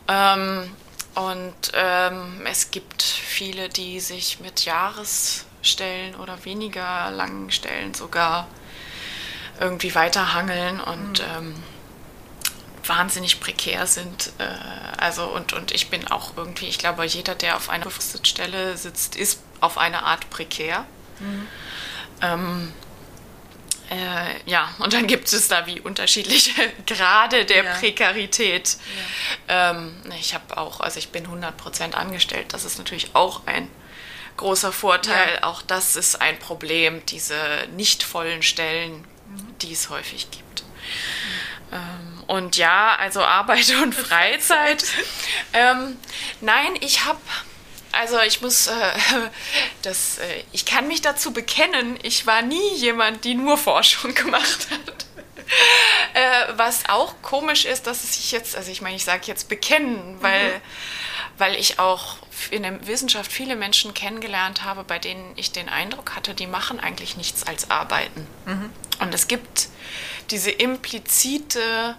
[0.09, 0.34] Ja.
[0.34, 0.74] Ähm,
[1.14, 8.48] und ähm, es gibt viele, die sich mit Jahres Stellen oder weniger langen Stellen sogar
[9.58, 11.26] irgendwie weiterhangeln und mhm.
[11.36, 11.62] ähm,
[12.86, 14.32] wahnsinnig prekär sind.
[14.38, 14.44] Äh,
[14.98, 18.76] also und, und ich bin auch irgendwie, ich glaube, jeder, der auf einer befristeten Stelle
[18.76, 20.86] sitzt, ist auf eine Art prekär.
[21.18, 21.48] Mhm.
[22.22, 22.72] Ähm,
[23.90, 26.52] äh, ja, und dann gibt es da wie unterschiedliche
[26.86, 27.74] Grade der ja.
[27.74, 28.76] Prekarität.
[29.48, 29.72] Ja.
[29.72, 33.68] Ähm, ich habe auch, also ich bin 100% angestellt, das ist natürlich auch ein
[34.41, 35.34] großer Vorteil.
[35.36, 35.45] Ja.
[35.45, 37.36] Auch das ist ein Problem, diese
[37.76, 38.93] nicht vollen Stellen,
[39.28, 39.59] mhm.
[39.62, 40.62] die es häufig gibt.
[40.62, 41.76] Mhm.
[41.76, 44.84] Ähm, und ja, also Arbeit und Freizeit.
[45.53, 45.97] ähm,
[46.41, 47.20] nein, ich habe
[47.93, 48.72] also ich muss, äh,
[49.82, 54.68] das, äh, ich kann mich dazu bekennen, ich war nie jemand, die nur Forschung gemacht
[54.70, 55.07] hat.
[56.14, 59.49] äh, was auch komisch ist, dass es sich jetzt, also ich meine, ich sage jetzt
[59.49, 60.61] bekennen, weil, mhm.
[61.38, 62.18] weil ich auch
[62.51, 66.80] in der Wissenschaft viele Menschen kennengelernt habe, bei denen ich den Eindruck hatte, die machen
[66.80, 68.26] eigentlich nichts als arbeiten.
[68.47, 68.70] Mhm.
[69.01, 69.68] Und es gibt
[70.30, 71.97] diese implizite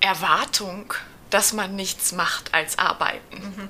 [0.00, 0.92] Erwartung,
[1.30, 3.36] dass man nichts macht als arbeiten.
[3.36, 3.68] Mhm.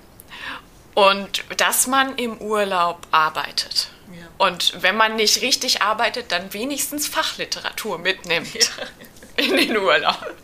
[0.95, 3.89] Und dass man im Urlaub arbeitet.
[4.12, 4.27] Ja.
[4.39, 8.55] Und wenn man nicht richtig arbeitet, dann wenigstens Fachliteratur mitnimmt.
[8.55, 8.87] Ja.
[9.37, 10.35] In den Urlaub.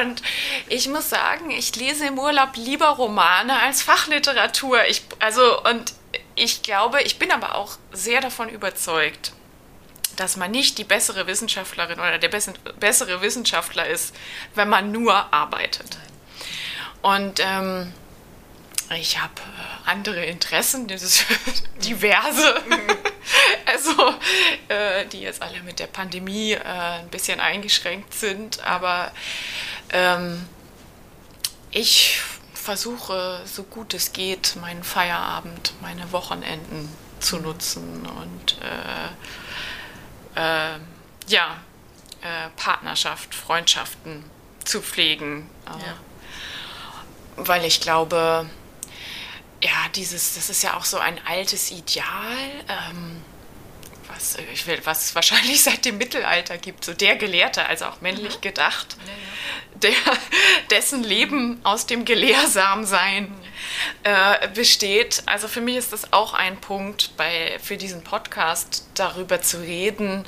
[0.00, 0.22] Und
[0.68, 4.84] ich muss sagen, ich lese im Urlaub lieber Romane als Fachliteratur.
[4.88, 5.94] Ich, also, und
[6.34, 9.32] ich glaube, ich bin aber auch sehr davon überzeugt,
[10.16, 14.14] dass man nicht die bessere Wissenschaftlerin oder der bessere Wissenschaftler ist,
[14.54, 15.96] wenn man nur arbeitet.
[17.02, 17.92] Und ähm,
[18.96, 21.24] ich habe äh, andere Interessen, ist
[21.84, 22.62] diverse,
[23.66, 24.14] also
[24.68, 29.12] äh, die jetzt alle mit der Pandemie äh, ein bisschen eingeschränkt sind, aber
[29.90, 30.46] ähm,
[31.70, 32.20] ich
[32.54, 36.88] versuche, so gut es geht, meinen Feierabend, meine Wochenenden
[37.20, 38.58] zu nutzen und
[40.36, 40.78] äh, äh,
[41.28, 41.56] ja,
[42.20, 44.24] äh, Partnerschaft, Freundschaften
[44.64, 45.48] zu pflegen.
[45.66, 45.94] Ja.
[47.36, 48.48] Weil ich glaube,
[49.62, 52.04] ja, dieses, das ist ja auch so ein altes Ideal,
[52.68, 53.22] ähm,
[54.18, 58.00] was, ich will, was es wahrscheinlich seit dem Mittelalter gibt, so der Gelehrte, also auch
[58.00, 58.40] männlich mhm.
[58.40, 59.18] gedacht, ja, ja.
[59.74, 60.12] Der,
[60.70, 63.36] dessen Leben aus dem Gelehrsamsein mhm.
[64.02, 65.22] äh, besteht.
[65.26, 70.26] Also für mich ist das auch ein Punkt bei, für diesen Podcast, darüber zu reden,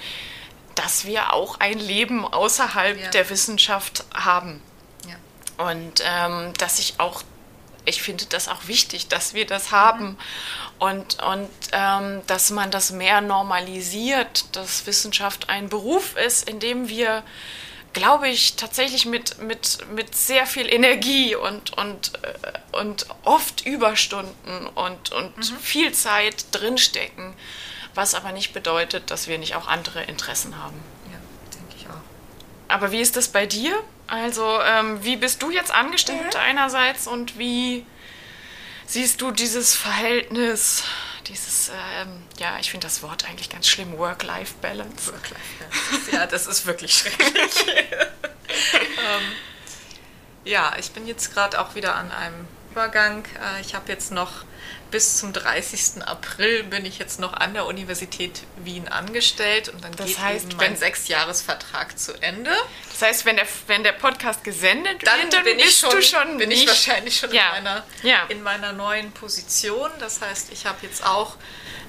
[0.76, 3.10] dass wir auch ein Leben außerhalb ja.
[3.10, 4.62] der Wissenschaft haben.
[5.60, 7.22] Und ähm, dass ich auch,
[7.84, 10.18] ich finde das auch wichtig, dass wir das haben.
[10.78, 16.88] Und, und ähm, dass man das mehr normalisiert, dass Wissenschaft ein Beruf ist, in dem
[16.88, 17.22] wir
[17.92, 24.66] glaube ich, tatsächlich mit, mit, mit sehr viel Energie und, und, äh, und oft Überstunden
[24.68, 25.58] und, und mhm.
[25.58, 27.34] viel Zeit drinstecken,
[27.94, 30.80] was aber nicht bedeutet, dass wir nicht auch andere Interessen haben.
[31.10, 31.18] Ja,
[31.54, 32.00] denke ich auch.
[32.68, 33.74] Aber wie ist das bei dir?
[34.10, 36.40] Also, ähm, wie bist du jetzt angestellt mhm.
[36.40, 37.86] einerseits und wie
[38.86, 40.84] siehst du dieses Verhältnis
[41.30, 45.12] dieses, ähm, ja, ich finde das Wort eigentlich ganz schlimm, Work-Life-Balance.
[45.12, 47.66] Work-Life-Balance, ja, das ist wirklich schrecklich.
[47.68, 49.32] ähm,
[50.44, 53.24] ja, ich bin jetzt gerade auch wieder an einem Übergang.
[53.24, 54.44] Äh, ich habe jetzt noch
[54.90, 56.02] bis zum 30.
[56.04, 60.46] April bin ich jetzt noch an der Universität Wien angestellt und dann das geht heißt,
[60.46, 62.50] eben mein Sechsjahresvertrag zu Ende.
[62.90, 66.02] Das heißt, wenn der, wenn der Podcast gesendet dann wird, dann bin bist schon, du
[66.02, 67.56] schon bin nicht, ich wahrscheinlich schon ja.
[67.56, 68.26] in, meiner, ja.
[68.28, 69.90] in meiner neuen Position.
[69.98, 71.36] Das heißt, ich habe jetzt auch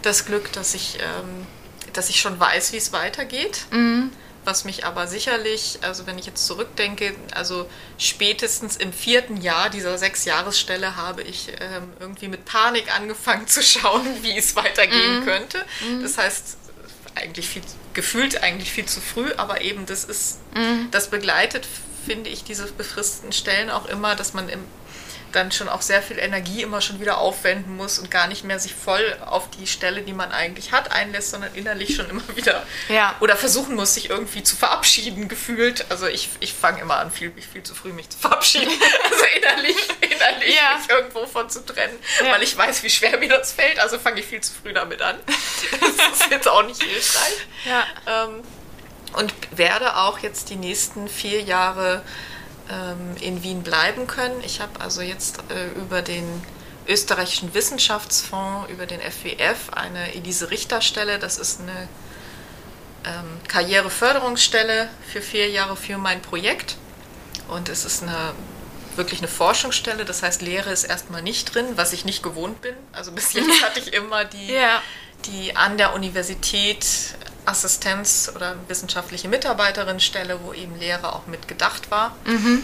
[0.01, 1.47] das Glück, dass ich, ähm,
[1.93, 3.65] dass ich schon weiß, wie es weitergeht.
[3.71, 4.11] Mhm
[4.43, 9.97] was mich aber sicherlich, also wenn ich jetzt zurückdenke, also spätestens im vierten Jahr dieser
[9.97, 15.25] Sechsjahresstelle habe ich ähm, irgendwie mit Panik angefangen zu schauen, wie es weitergehen mhm.
[15.25, 15.65] könnte.
[15.87, 16.01] Mhm.
[16.01, 16.57] Das heißt,
[17.15, 17.61] eigentlich viel,
[17.93, 20.89] gefühlt eigentlich viel zu früh, aber eben das ist, mhm.
[20.91, 21.67] das begleitet,
[22.05, 24.63] finde ich, diese befristeten Stellen auch immer, dass man im
[25.31, 28.59] dann schon auch sehr viel Energie immer schon wieder aufwenden muss und gar nicht mehr
[28.59, 32.65] sich voll auf die Stelle, die man eigentlich hat, einlässt, sondern innerlich schon immer wieder
[32.89, 33.15] ja.
[33.19, 35.85] oder versuchen muss, sich irgendwie zu verabschieden, gefühlt.
[35.89, 38.71] Also ich, ich fange immer an, viel, viel zu früh mich zu verabschieden.
[39.11, 40.77] Also innerlich, innerlich ja.
[40.77, 42.31] mich irgendwo von zu trennen, ja.
[42.31, 43.79] weil ich weiß, wie schwer mir das fällt.
[43.79, 45.17] Also fange ich viel zu früh damit an.
[45.27, 47.47] Das ist jetzt auch nicht hilfreich.
[47.65, 47.85] Ja.
[48.07, 48.43] Ähm,
[49.13, 52.03] und werde auch jetzt die nächsten vier Jahre
[53.19, 54.41] in Wien bleiben können.
[54.43, 56.25] Ich habe also jetzt äh, über den
[56.87, 61.19] österreichischen Wissenschaftsfonds, über den FWF, eine Elise Richter Stelle.
[61.19, 61.87] Das ist eine
[63.05, 66.77] ähm, Karriereförderungsstelle für vier Jahre für mein Projekt.
[67.47, 68.33] Und es ist eine
[68.95, 72.75] wirklich eine Forschungsstelle, das heißt, Lehre ist erstmal nicht drin, was ich nicht gewohnt bin.
[72.91, 74.81] Also bis jetzt hatte ich immer die, ja.
[75.25, 76.85] die an der Universität
[77.45, 82.15] Assistenz- oder wissenschaftliche Mitarbeiterin-Stelle, wo eben Lehre auch mit gedacht war.
[82.25, 82.63] Mhm.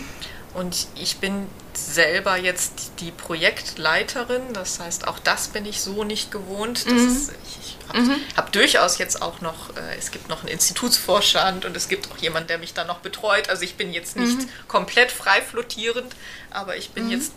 [0.53, 6.31] Und ich bin selber jetzt die Projektleiterin, das heißt, auch das bin ich so nicht
[6.31, 6.85] gewohnt.
[6.85, 7.07] Mhm.
[7.07, 8.15] Ist, ich habe mhm.
[8.35, 12.17] hab durchaus jetzt auch noch, äh, es gibt noch einen Institutsvorstand und es gibt auch
[12.17, 13.49] jemanden, der mich da noch betreut.
[13.49, 14.49] Also ich bin jetzt nicht mhm.
[14.67, 16.15] komplett frei flottierend,
[16.49, 17.11] aber ich bin mhm.
[17.11, 17.33] jetzt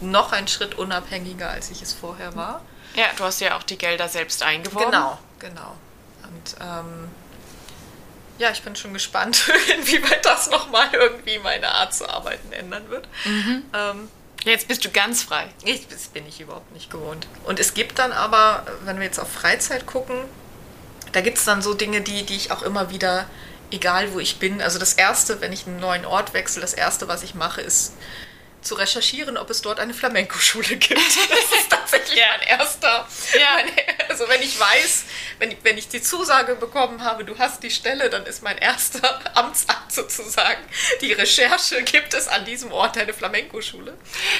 [0.00, 2.62] noch einen Schritt unabhängiger, als ich es vorher war.
[2.96, 4.90] Ja, du hast ja auch die Gelder selbst eingeworben.
[4.90, 5.76] Genau, genau.
[6.28, 7.08] Und ähm,
[8.38, 13.08] ja, ich bin schon gespannt, inwieweit das nochmal irgendwie meine Art zu arbeiten ändern wird.
[13.24, 13.64] Mhm.
[13.74, 14.08] Ähm,
[14.44, 15.48] Jetzt bist du ganz frei.
[15.64, 17.26] Ich, das bin ich überhaupt nicht gewohnt.
[17.44, 20.16] Und es gibt dann aber, wenn wir jetzt auf Freizeit gucken,
[21.12, 23.26] da gibt es dann so Dinge, die, die ich auch immer wieder,
[23.70, 27.08] egal wo ich bin, also das Erste, wenn ich einen neuen Ort wechsle, das Erste,
[27.08, 27.94] was ich mache, ist
[28.60, 31.00] zu recherchieren, ob es dort eine Flamenco-Schule gibt.
[31.28, 32.26] Das ist tatsächlich ja.
[32.38, 33.06] mein erster.
[33.34, 33.48] Ja.
[33.54, 33.70] Mein,
[34.08, 35.04] also wenn ich weiß,
[35.38, 38.58] wenn ich, wenn ich die Zusage bekommen habe, du hast die Stelle, dann ist mein
[38.58, 40.62] erster Amtsakt sozusagen
[41.00, 43.96] die Recherche, gibt es an diesem Ort eine Flamenco-Schule?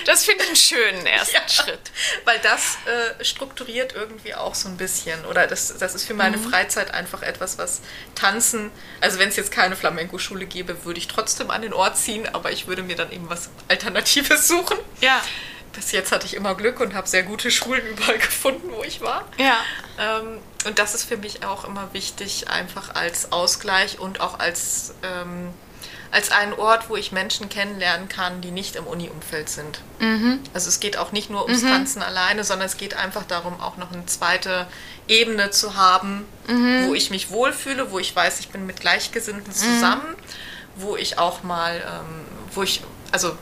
[0.06, 1.92] Das finde ich einen schönen ersten ja, Schritt.
[2.24, 5.24] Weil das äh, strukturiert irgendwie auch so ein bisschen.
[5.26, 6.50] Oder das, das ist für meine mhm.
[6.50, 7.80] Freizeit einfach etwas, was
[8.14, 12.28] Tanzen, also wenn es jetzt keine Flamenco-Schule gäbe, würde ich trotzdem an den Ort ziehen,
[12.32, 14.78] aber ich würde mir dann eben was Alternatives Alternatives suchen.
[15.00, 15.20] Ja.
[15.72, 19.00] Bis jetzt hatte ich immer Glück und habe sehr gute Schulen überall gefunden, wo ich
[19.00, 19.24] war.
[19.36, 19.58] Ja.
[19.98, 24.94] Ähm, und das ist für mich auch immer wichtig, einfach als Ausgleich und auch als,
[25.02, 25.50] ähm,
[26.10, 29.80] als einen Ort, wo ich Menschen kennenlernen kann, die nicht im Uni-Umfeld sind.
[30.00, 30.40] Mhm.
[30.52, 31.68] Also es geht auch nicht nur ums mhm.
[31.68, 34.66] Tanzen alleine, sondern es geht einfach darum, auch noch eine zweite
[35.06, 36.88] Ebene zu haben, mhm.
[36.88, 39.54] wo ich mich wohlfühle, wo ich weiß, ich bin mit Gleichgesinnten mhm.
[39.54, 40.16] zusammen,
[40.76, 42.82] wo ich auch mal, ähm, wo ich,
[43.12, 43.36] also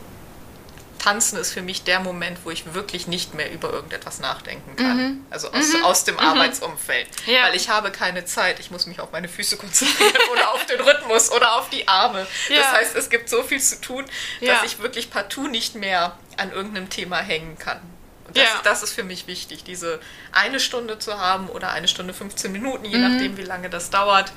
[1.07, 4.97] Tanzen ist für mich der Moment, wo ich wirklich nicht mehr über irgendetwas nachdenken kann.
[4.97, 5.27] Mhm.
[5.31, 5.85] Also aus, mhm.
[5.85, 6.21] aus dem mhm.
[6.21, 7.07] Arbeitsumfeld.
[7.27, 7.45] Ja.
[7.45, 8.59] Weil ich habe keine Zeit.
[8.59, 12.27] Ich muss mich auf meine Füße konzentrieren oder auf den Rhythmus oder auf die Arme.
[12.49, 12.57] Ja.
[12.57, 14.05] Das heißt, es gibt so viel zu tun,
[14.41, 14.63] dass ja.
[14.65, 17.81] ich wirklich partout nicht mehr an irgendeinem Thema hängen kann.
[18.27, 20.01] Und das, das ist für mich wichtig, diese
[20.33, 23.13] eine Stunde zu haben oder eine Stunde 15 Minuten, je Mhm.
[23.13, 24.33] nachdem, wie lange das dauert.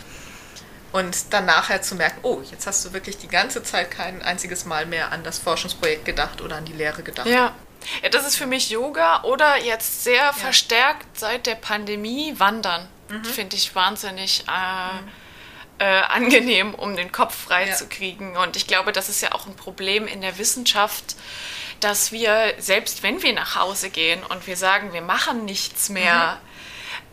[0.92, 4.66] Und dann nachher zu merken, oh, jetzt hast du wirklich die ganze Zeit kein einziges
[4.66, 7.28] Mal mehr an das Forschungsprojekt gedacht oder an die Lehre gedacht.
[7.28, 7.54] Ja.
[8.02, 12.88] ja, das ist für mich Yoga oder jetzt sehr verstärkt seit der Pandemie Wandern.
[13.10, 13.24] Mhm.
[13.24, 17.76] Finde ich wahnsinnig äh, äh, angenehm, um den Kopf frei Ja.
[17.76, 18.36] zu kriegen.
[18.36, 21.16] Und ich glaube, das ist ja auch ein Problem in der Wissenschaft,
[21.80, 26.40] dass wir, selbst wenn wir nach Hause gehen und wir sagen, wir machen nichts mehr,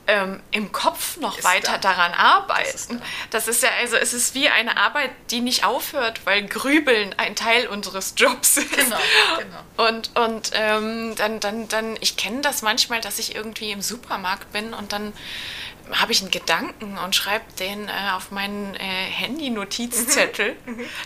[0.07, 1.79] ähm, im Kopf noch Ist weiter da.
[1.79, 2.99] daran ist arbeiten.
[2.99, 3.07] da.
[3.31, 7.35] Das ist ja, also es ist wie eine Arbeit, die nicht aufhört, weil Grübeln ein
[7.35, 8.73] Teil unseres Jobs ist.
[8.73, 8.97] Genau,
[9.39, 9.89] genau.
[9.89, 14.53] Und, und ähm, dann, dann, dann, ich kenne das manchmal, dass ich irgendwie im Supermarkt
[14.53, 15.13] bin und dann
[15.93, 20.57] habe ich einen Gedanken und schreibe den äh, auf meinen äh, Handy-Notizzettel,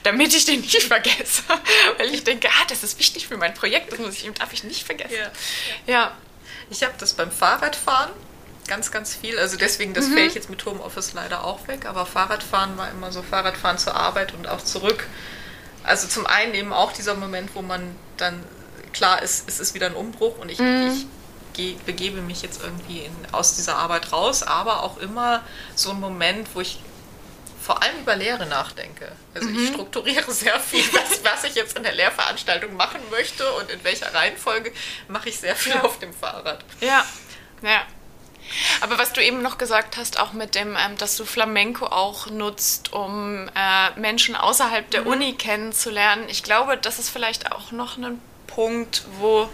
[0.04, 1.42] damit ich den nicht vergesse.
[1.98, 4.64] Weil ich denke, ah, das ist wichtig für mein Projekt, das muss ich, darf ich
[4.64, 5.14] nicht vergessen.
[5.86, 5.92] Ja.
[5.92, 6.16] Ja.
[6.70, 8.10] Ich habe das beim Fahrradfahren
[8.70, 9.38] ganz, ganz viel.
[9.38, 11.84] Also deswegen, das fällt jetzt mit Homeoffice leider auch weg.
[11.86, 15.06] Aber Fahrradfahren war immer so Fahrradfahren zur Arbeit und auch zurück.
[15.82, 18.42] Also zum einen eben auch dieser Moment, wo man dann
[18.92, 21.06] klar ist, es ist wieder ein Umbruch und ich, ich
[21.52, 25.42] geh, begebe mich jetzt irgendwie in, aus dieser Arbeit raus, aber auch immer
[25.74, 26.80] so ein Moment, wo ich
[27.62, 29.12] vor allem über Lehre nachdenke.
[29.34, 33.70] Also ich strukturiere sehr viel, was, was ich jetzt in der Lehrveranstaltung machen möchte und
[33.70, 34.72] in welcher Reihenfolge
[35.08, 35.82] mache ich sehr viel Ja.
[35.82, 36.64] auf dem Fahrrad.
[36.80, 37.04] Ja,
[37.62, 37.82] ja.
[38.80, 42.26] Aber was du eben noch gesagt hast, auch mit dem, ähm, dass du Flamenco auch
[42.26, 47.96] nutzt, um äh, Menschen außerhalb der Uni kennenzulernen, ich glaube, das ist vielleicht auch noch
[47.96, 49.48] ein Punkt, wo,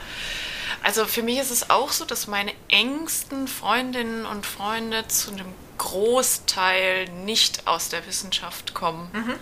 [0.83, 5.53] also für mich ist es auch so, dass meine engsten Freundinnen und Freunde zu einem
[5.79, 9.39] Großteil nicht aus der Wissenschaft kommen.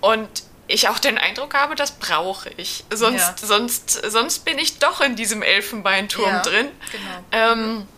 [0.00, 0.28] Und
[0.66, 2.84] ich auch den Eindruck habe, das brauche ich.
[2.92, 3.34] Sonst, Ja.
[3.46, 6.68] sonst, sonst bin ich doch in diesem Elfenbeinturm Ja, drin.
[6.90, 7.24] genau.
[7.32, 7.88] Ähm,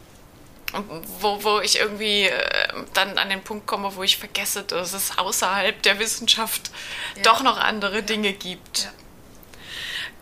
[1.21, 5.17] wo, wo ich irgendwie äh, dann an den Punkt komme, wo ich vergesse, dass es
[5.19, 6.71] außerhalb der Wissenschaft
[7.17, 7.23] Ja.
[7.23, 8.85] doch noch andere Dinge gibt.
[8.85, 8.91] Ja.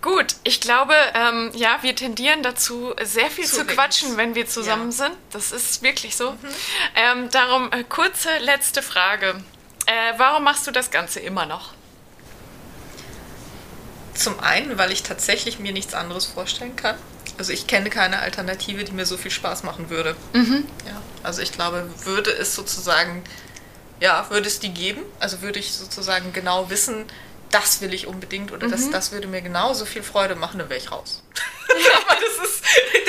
[0.02, 4.46] Gut, ich glaube, ähm, ja, wir tendieren dazu, sehr viel Zu zu, quatschen, wenn wir
[4.46, 5.06] zusammen Ja.
[5.06, 5.12] sind.
[5.32, 6.36] Das ist wirklich so.
[6.94, 9.42] Ähm, darum, äh, kurze letzte Frage.
[9.86, 11.72] Äh, warum machst du das Ganze immer noch?
[14.14, 16.96] Zum einen, weil ich tatsächlich mir nichts anderes vorstellen kann.
[17.38, 20.16] Also ich kenne keine Alternative, die mir so viel Spaß machen würde.
[20.86, 23.24] Ja, also ich glaube, würde es sozusagen,
[24.00, 25.02] ja, würde es die geben?
[25.18, 27.06] Also würde ich sozusagen genau wissen,
[27.50, 30.80] das will ich unbedingt oder das, das würde mir genauso viel Freude machen, dann wäre
[30.80, 31.22] ich raus.
[31.68, 32.64] Aber das ist,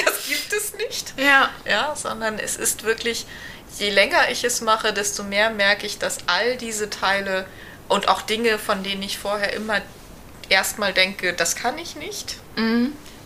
[0.06, 1.14] das gibt es nicht.
[1.18, 1.50] Ja.
[1.68, 3.26] Ja, sondern es ist wirklich,
[3.80, 7.48] je länger ich es mache, desto mehr merke ich, dass all diese Teile
[7.88, 9.82] und auch Dinge, von denen ich vorher immer
[10.50, 12.38] erstmal denke, das kann ich nicht,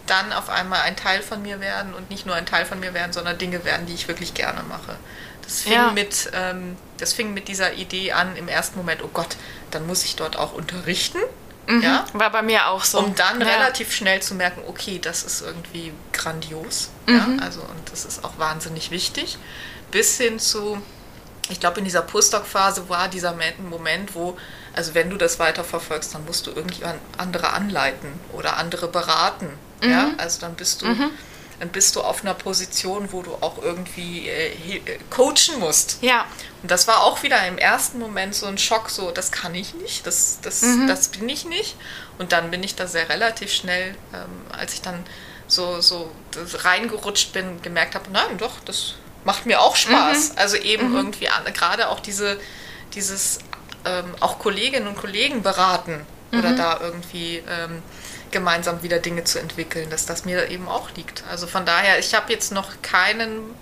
[0.10, 2.94] dann auf einmal ein Teil von mir werden und nicht nur ein Teil von mir
[2.94, 4.96] werden, sondern Dinge werden, die ich wirklich gerne mache.
[5.44, 5.92] Das fing, Ja.
[5.92, 9.36] mit, ähm, das fing mit dieser Idee an im ersten Moment, oh Gott,
[9.72, 11.20] dann muss ich dort auch unterrichten.
[11.82, 12.06] Ja?
[12.14, 12.98] War bei mir auch so.
[12.98, 13.46] um dann ja.
[13.48, 16.90] relativ schnell zu merken, okay, das ist irgendwie grandios.
[17.08, 17.28] Ja?
[17.42, 19.38] Also, und das ist auch wahnsinnig wichtig.
[19.92, 20.82] Bis hin zu,
[21.50, 24.36] ich glaube, in dieser Postdoc-Phase war dieser Me- Moment, wo,
[24.76, 29.50] also wenn du das weiterverfolgst, dann musst du irgendjemand andere anleiten oder andere beraten.
[29.84, 30.12] Ja?
[30.18, 30.88] Also dann bist du.
[31.60, 35.98] Dann bist du auf einer Position, wo du auch irgendwie äh, äh, coachen musst.
[36.00, 36.26] Ja.
[36.62, 39.74] Und das war auch wieder im ersten Moment so ein Schock, so das kann ich
[39.74, 41.76] nicht, das, das, das bin ich nicht.
[42.18, 45.04] Und dann bin ich da sehr relativ schnell, ähm, als ich dann
[45.48, 46.12] so, so
[46.64, 48.94] reingerutscht bin, gemerkt habe, nein, doch, das
[49.26, 50.38] macht mir auch Spaß.
[50.38, 52.40] Also eben irgendwie an, gerade auch diese,
[52.94, 53.40] dieses
[53.86, 57.82] ähm, auch Kolleginnen und Kollegen beraten oder da irgendwie ähm,
[58.32, 61.24] gemeinsam wieder Dinge zu entwickeln, dass das mir eben auch liegt.
[61.30, 63.56] Also von daher, ich habe jetzt noch keinen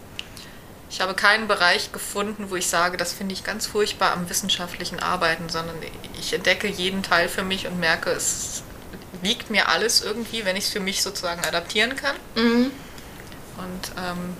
[0.89, 4.99] ich habe keinen Bereich gefunden, wo ich sage, das finde ich ganz furchtbar am wissenschaftlichen
[4.99, 5.75] Arbeiten, sondern
[6.17, 8.63] ich entdecke jeden Teil für mich und merke, es
[9.21, 12.15] liegt mir alles irgendwie, wenn ich es für mich sozusagen adaptieren kann.
[13.57, 14.37] Und, ähm,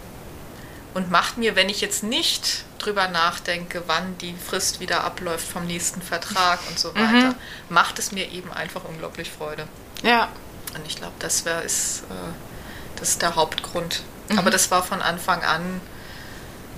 [0.94, 5.66] und macht mir, wenn ich jetzt nicht drüber nachdenke, wann die Frist wieder abläuft vom
[5.68, 7.36] nächsten Vertrag und so weiter,
[7.70, 9.68] macht es mir eben einfach unglaublich Freude.
[10.04, 10.30] Ja.
[10.76, 14.04] Und ich glaube, das wär, ist, äh, das ist der Hauptgrund.
[14.36, 15.80] Aber das war von Anfang an,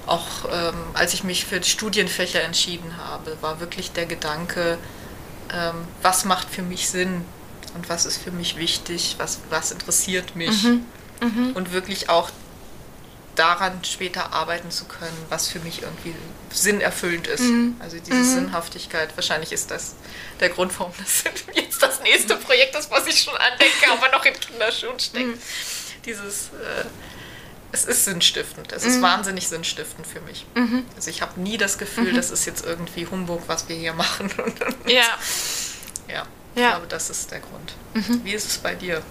[0.05, 4.77] auch ähm, als ich mich für die Studienfächer entschieden habe, war wirklich der Gedanke,
[5.51, 7.25] ähm, was macht für mich Sinn
[7.75, 10.63] und was ist für mich wichtig, was, was interessiert mich.
[11.55, 12.29] Und wirklich auch
[13.39, 16.13] daran später arbeiten zu können, was für mich irgendwie
[16.51, 17.43] sinnerfüllend ist.
[17.79, 19.95] Also diese Sinnhaftigkeit, wahrscheinlich ist das
[20.39, 21.23] der Grund, warum das
[21.55, 25.39] jetzt das nächste Projekt ist, was ich schon andenke, aber noch in Kinderschuhen steckt.
[26.05, 26.85] Dieses, äh,
[27.71, 30.45] es ist sinnstiftend, es ist wahnsinnig sinnstiftend für mich.
[30.95, 34.31] Also ich habe nie das Gefühl, das ist jetzt irgendwie Humbug, was wir hier machen.
[34.87, 35.03] Ja.
[36.11, 36.25] ja,
[36.55, 36.71] ich Ja.
[36.71, 37.73] glaube, das ist der Grund.
[38.23, 39.01] Wie ist es bei dir?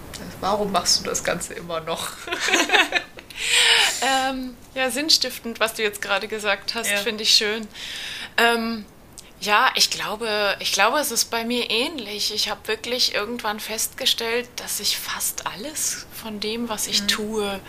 [0.41, 2.09] Warum machst du das Ganze immer noch?
[4.01, 6.97] Ähm, ja, sinnstiftend, was du jetzt gerade gesagt hast, Ja.
[6.97, 7.67] finde ich schön.
[8.37, 8.85] Ähm,
[9.41, 12.33] Ja, ich glaube, ich glaube, es ist bei mir ähnlich.
[12.33, 17.07] Ich habe wirklich irgendwann festgestellt, dass ich fast alles von dem, was ich mhm.
[17.07, 17.59] tue,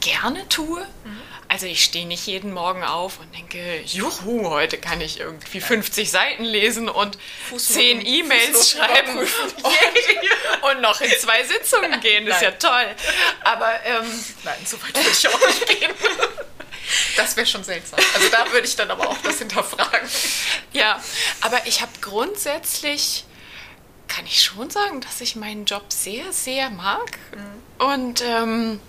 [0.00, 0.80] gerne tue.
[1.04, 1.20] Mhm.
[1.50, 6.08] Also ich stehe nicht jeden Morgen auf und denke, juhu, heute kann ich irgendwie 50
[6.08, 12.24] Seiten lesen und Fußnoten, 10 E-Mails schreiben und, und, noch in zwei Sitzungen gehen.
[12.26, 12.86] Das ist ja toll.
[13.42, 15.90] Aber ähm, nein, so weit würde ich auch nicht gehen.
[17.16, 18.00] Das wäre schon seltsam.
[18.14, 20.08] Also da würde ich dann aber auch das hinterfragen.
[20.72, 21.00] Ja,
[21.40, 23.24] aber ich habe grundsätzlich,
[24.08, 27.18] kann ich schon sagen, dass ich meinen Job sehr, sehr mag.
[27.32, 27.86] Mhm.
[27.86, 28.80] Und ähm,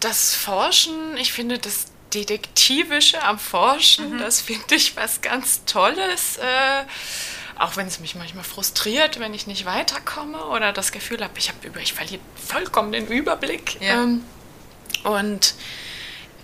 [0.00, 4.18] das Forschen, ich finde das Detektivische am Forschen, mhm.
[4.18, 6.38] das finde ich was ganz Tolles.
[6.38, 6.84] Äh,
[7.58, 11.48] auch wenn es mich manchmal frustriert, wenn ich nicht weiterkomme oder das Gefühl habe, ich
[11.48, 13.80] habe über, ich verliere vollkommen den Überblick.
[13.80, 14.02] Ja.
[14.02, 14.24] Ähm,
[15.04, 15.54] und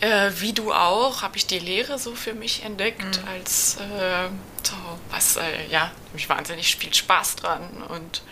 [0.00, 3.28] äh, wie du auch, habe ich die Lehre so für mich entdeckt, mhm.
[3.28, 4.28] als äh,
[4.62, 4.76] so,
[5.10, 8.22] was, äh, ja, mich wahnsinnig viel Spaß dran und,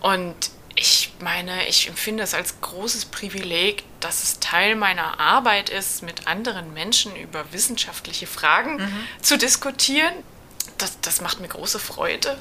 [0.00, 0.34] und
[0.74, 6.26] ich meine, ich empfinde es als großes Privileg, dass es Teil meiner Arbeit ist, mit
[6.26, 9.06] anderen Menschen über wissenschaftliche Fragen mhm.
[9.20, 10.14] zu diskutieren.
[10.78, 12.38] Das, das macht mir große Freude.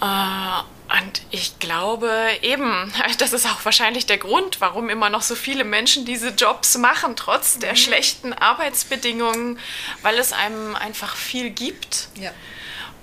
[0.00, 0.60] Ja.
[0.60, 2.10] Äh, und ich glaube
[2.42, 6.78] eben, das ist auch wahrscheinlich der Grund, warum immer noch so viele Menschen diese Jobs
[6.78, 7.76] machen, trotz der mhm.
[7.76, 9.58] schlechten Arbeitsbedingungen,
[10.02, 12.08] weil es einem einfach viel gibt.
[12.16, 12.32] Ja.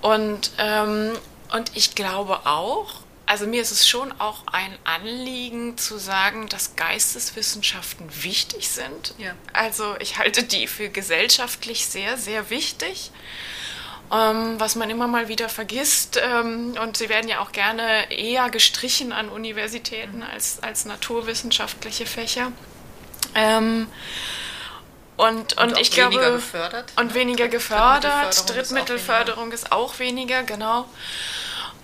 [0.00, 1.12] Und, ähm,
[1.52, 6.76] und ich glaube auch, also mir ist es schon auch ein Anliegen zu sagen, dass
[6.76, 9.14] Geisteswissenschaften wichtig sind.
[9.18, 9.32] Ja.
[9.52, 13.10] Also ich halte die für gesellschaftlich sehr, sehr wichtig.
[14.12, 16.20] Ähm, was man immer mal wieder vergisst.
[16.22, 20.24] Ähm, und sie werden ja auch gerne eher gestrichen an Universitäten mhm.
[20.24, 22.52] als, als naturwissenschaftliche Fächer.
[23.34, 23.86] Ähm,
[25.16, 26.16] und, und, und ich glaube.
[26.16, 26.92] Weniger gefördert.
[26.96, 27.14] Und ne?
[27.14, 28.50] weniger gefördert.
[28.50, 30.86] Drittmittelförderung weniger, ist auch weniger genau.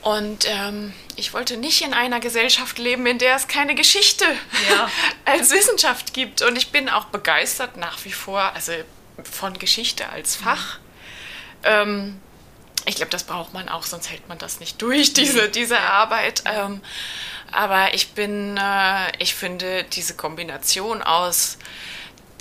[0.08, 4.24] Und ähm, ich wollte nicht in einer Gesellschaft leben, in der es keine Geschichte
[4.70, 4.90] ja.
[5.26, 6.40] als Wissenschaft gibt.
[6.40, 8.72] Und ich bin auch begeistert nach wie vor, also
[9.22, 10.44] von Geschichte als mhm.
[10.44, 10.78] Fach.
[10.78, 11.64] Mhm.
[11.64, 12.20] Ähm,
[12.86, 15.90] ich glaube, das braucht man auch, sonst hält man das nicht durch, diese, diese ja.
[15.90, 16.42] Arbeit.
[16.46, 16.80] Ähm,
[17.52, 21.58] aber ich bin, äh, ich finde diese Kombination aus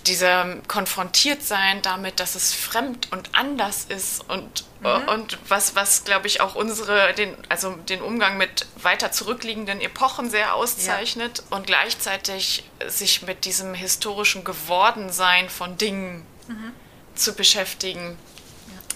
[0.08, 5.10] dieser konfrontiert sein damit, dass es fremd und anders ist und, mhm.
[5.10, 10.30] und was, was glaube ich auch unsere, den, also den Umgang mit weiter zurückliegenden Epochen
[10.30, 11.58] sehr auszeichnet ja.
[11.58, 16.72] und gleichzeitig sich mit diesem historischen Gewordensein von Dingen mhm.
[17.16, 18.18] zu beschäftigen.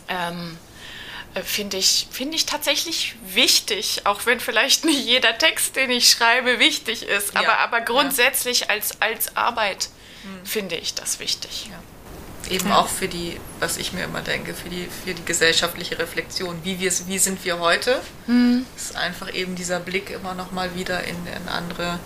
[0.10, 0.30] Ja.
[0.30, 0.58] Ähm,
[1.34, 6.10] äh, finde ich, find ich tatsächlich wichtig, auch wenn vielleicht nicht jeder Text, den ich
[6.10, 7.42] schreibe, wichtig ist, ja.
[7.42, 9.90] aber, aber grundsätzlich als, als Arbeit
[10.24, 10.46] hm.
[10.46, 11.70] finde ich das wichtig.
[11.70, 11.80] Ja.
[12.50, 12.80] Eben ja.
[12.80, 16.60] auch für die, was ich mir immer denke, für die, für die gesellschaftliche Reflexion.
[16.64, 18.02] Wie, wir, wie sind wir heute?
[18.28, 18.66] Mhm.
[18.76, 22.00] ist einfach eben dieser Blick immer noch mal wieder in, in andere,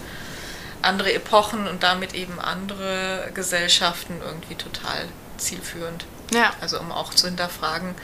[0.82, 5.08] andere Epochen und damit eben andere Gesellschaften irgendwie total
[5.38, 6.06] zielführend.
[6.34, 6.54] Ja.
[6.62, 7.96] Also um auch zu hinterfragen,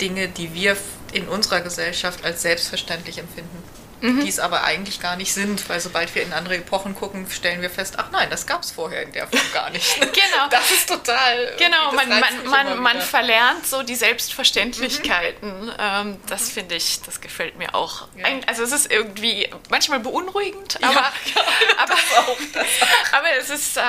[0.00, 0.76] Dinge, die wir
[1.12, 3.62] in unserer Gesellschaft als selbstverständlich empfinden
[4.00, 4.20] mhm.
[4.20, 7.62] die es aber eigentlich gar nicht sind, weil sobald wir in andere Epochen gucken, stellen
[7.62, 9.94] wir fest, ach nein, das gab es vorher in der Form gar nicht.
[10.00, 10.48] genau.
[10.50, 11.54] Das ist total.
[11.58, 15.66] Genau, man, man, man, man, verlernt so die Selbstverständlichkeiten.
[15.66, 15.72] Mhm.
[15.78, 16.52] Ähm, das mhm.
[16.52, 18.08] finde ich, das gefällt mir auch.
[18.16, 18.26] Ja.
[18.46, 21.42] Also es ist irgendwie manchmal beunruhigend, aber, ja, ja,
[21.78, 22.36] aber, auch,
[23.12, 23.80] aber es ist äh,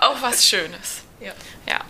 [0.00, 1.02] auch was Schönes.
[1.20, 1.32] Ja.
[1.68, 1.80] ja.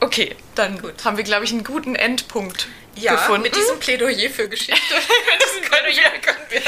[0.00, 1.04] Okay, dann Gut.
[1.04, 2.68] haben wir, glaube ich, einen guten Endpunkt
[3.02, 3.42] ja, gefunden.
[3.42, 4.94] mit diesem Plädoyer für Geschichte.
[5.68, 6.62] Plädoyer können wir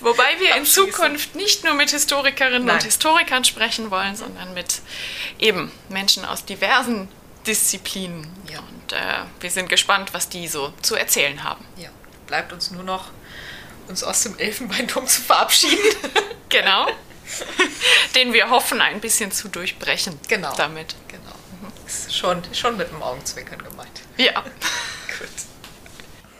[0.00, 2.76] Wobei wir in Zukunft nicht nur mit Historikerinnen Nein.
[2.76, 4.82] und Historikern sprechen wollen, sondern mit
[5.38, 7.08] eben Menschen aus diversen
[7.46, 8.26] Disziplinen.
[8.50, 8.58] Ja.
[8.58, 11.64] Und äh, wir sind gespannt, was die so zu erzählen haben.
[11.76, 11.88] Ja,
[12.26, 13.10] bleibt uns nur noch,
[13.88, 15.78] uns aus dem Elfenbeinturm zu verabschieden.
[16.48, 16.86] genau.
[18.14, 20.18] Den wir hoffen, ein bisschen zu durchbrechen.
[20.28, 20.54] Genau.
[20.56, 20.94] Damit.
[21.08, 21.22] Genau.
[21.62, 21.86] Mhm.
[21.86, 24.02] Ist schon, schon mit dem Augenzwinkern gemeint.
[24.18, 24.42] Ja.
[25.18, 25.53] Gut.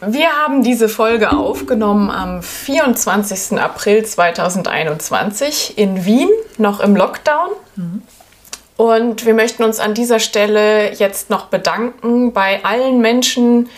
[0.07, 3.59] Wir haben diese Folge aufgenommen am 24.
[3.59, 6.29] April 2021 in Wien,
[6.59, 7.51] noch im Lockdown.
[8.77, 13.69] Und wir möchten uns an dieser Stelle jetzt noch bedanken bei allen Menschen,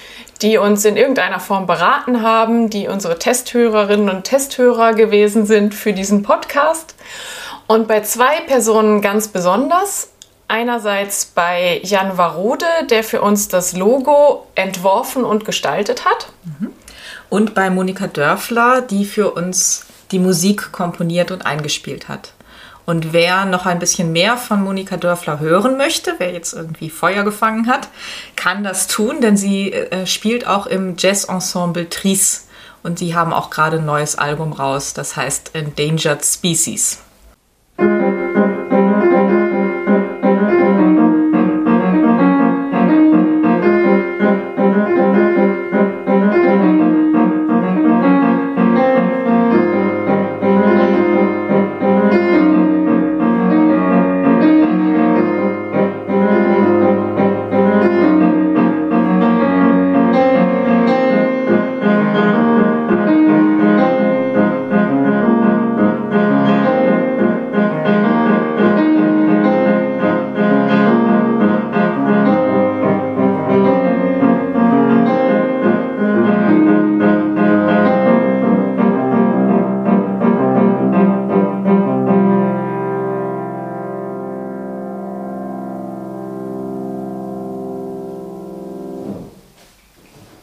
[0.42, 5.92] die uns in irgendeiner Form beraten haben, die unsere Testhörerinnen und Testhörer gewesen sind für
[5.92, 6.94] diesen Podcast.
[7.66, 10.10] Und bei zwei Personen ganz besonders.
[10.48, 16.28] Einerseits bei Jan Warode, der für uns das Logo entworfen und gestaltet hat.
[16.44, 16.72] Mhm.
[17.28, 22.32] Und bei Monika Dörfler, die für uns die Musik komponiert und eingespielt hat.
[22.84, 27.24] Und wer noch ein bisschen mehr von Monika Dörfler hören möchte, wer jetzt irgendwie Feuer
[27.24, 27.88] gefangen hat,
[28.36, 32.46] kann das tun, denn sie äh, spielt auch im Jazz-Ensemble Tries.
[32.84, 37.00] Und sie haben auch gerade ein neues Album raus, das heißt Endangered Species.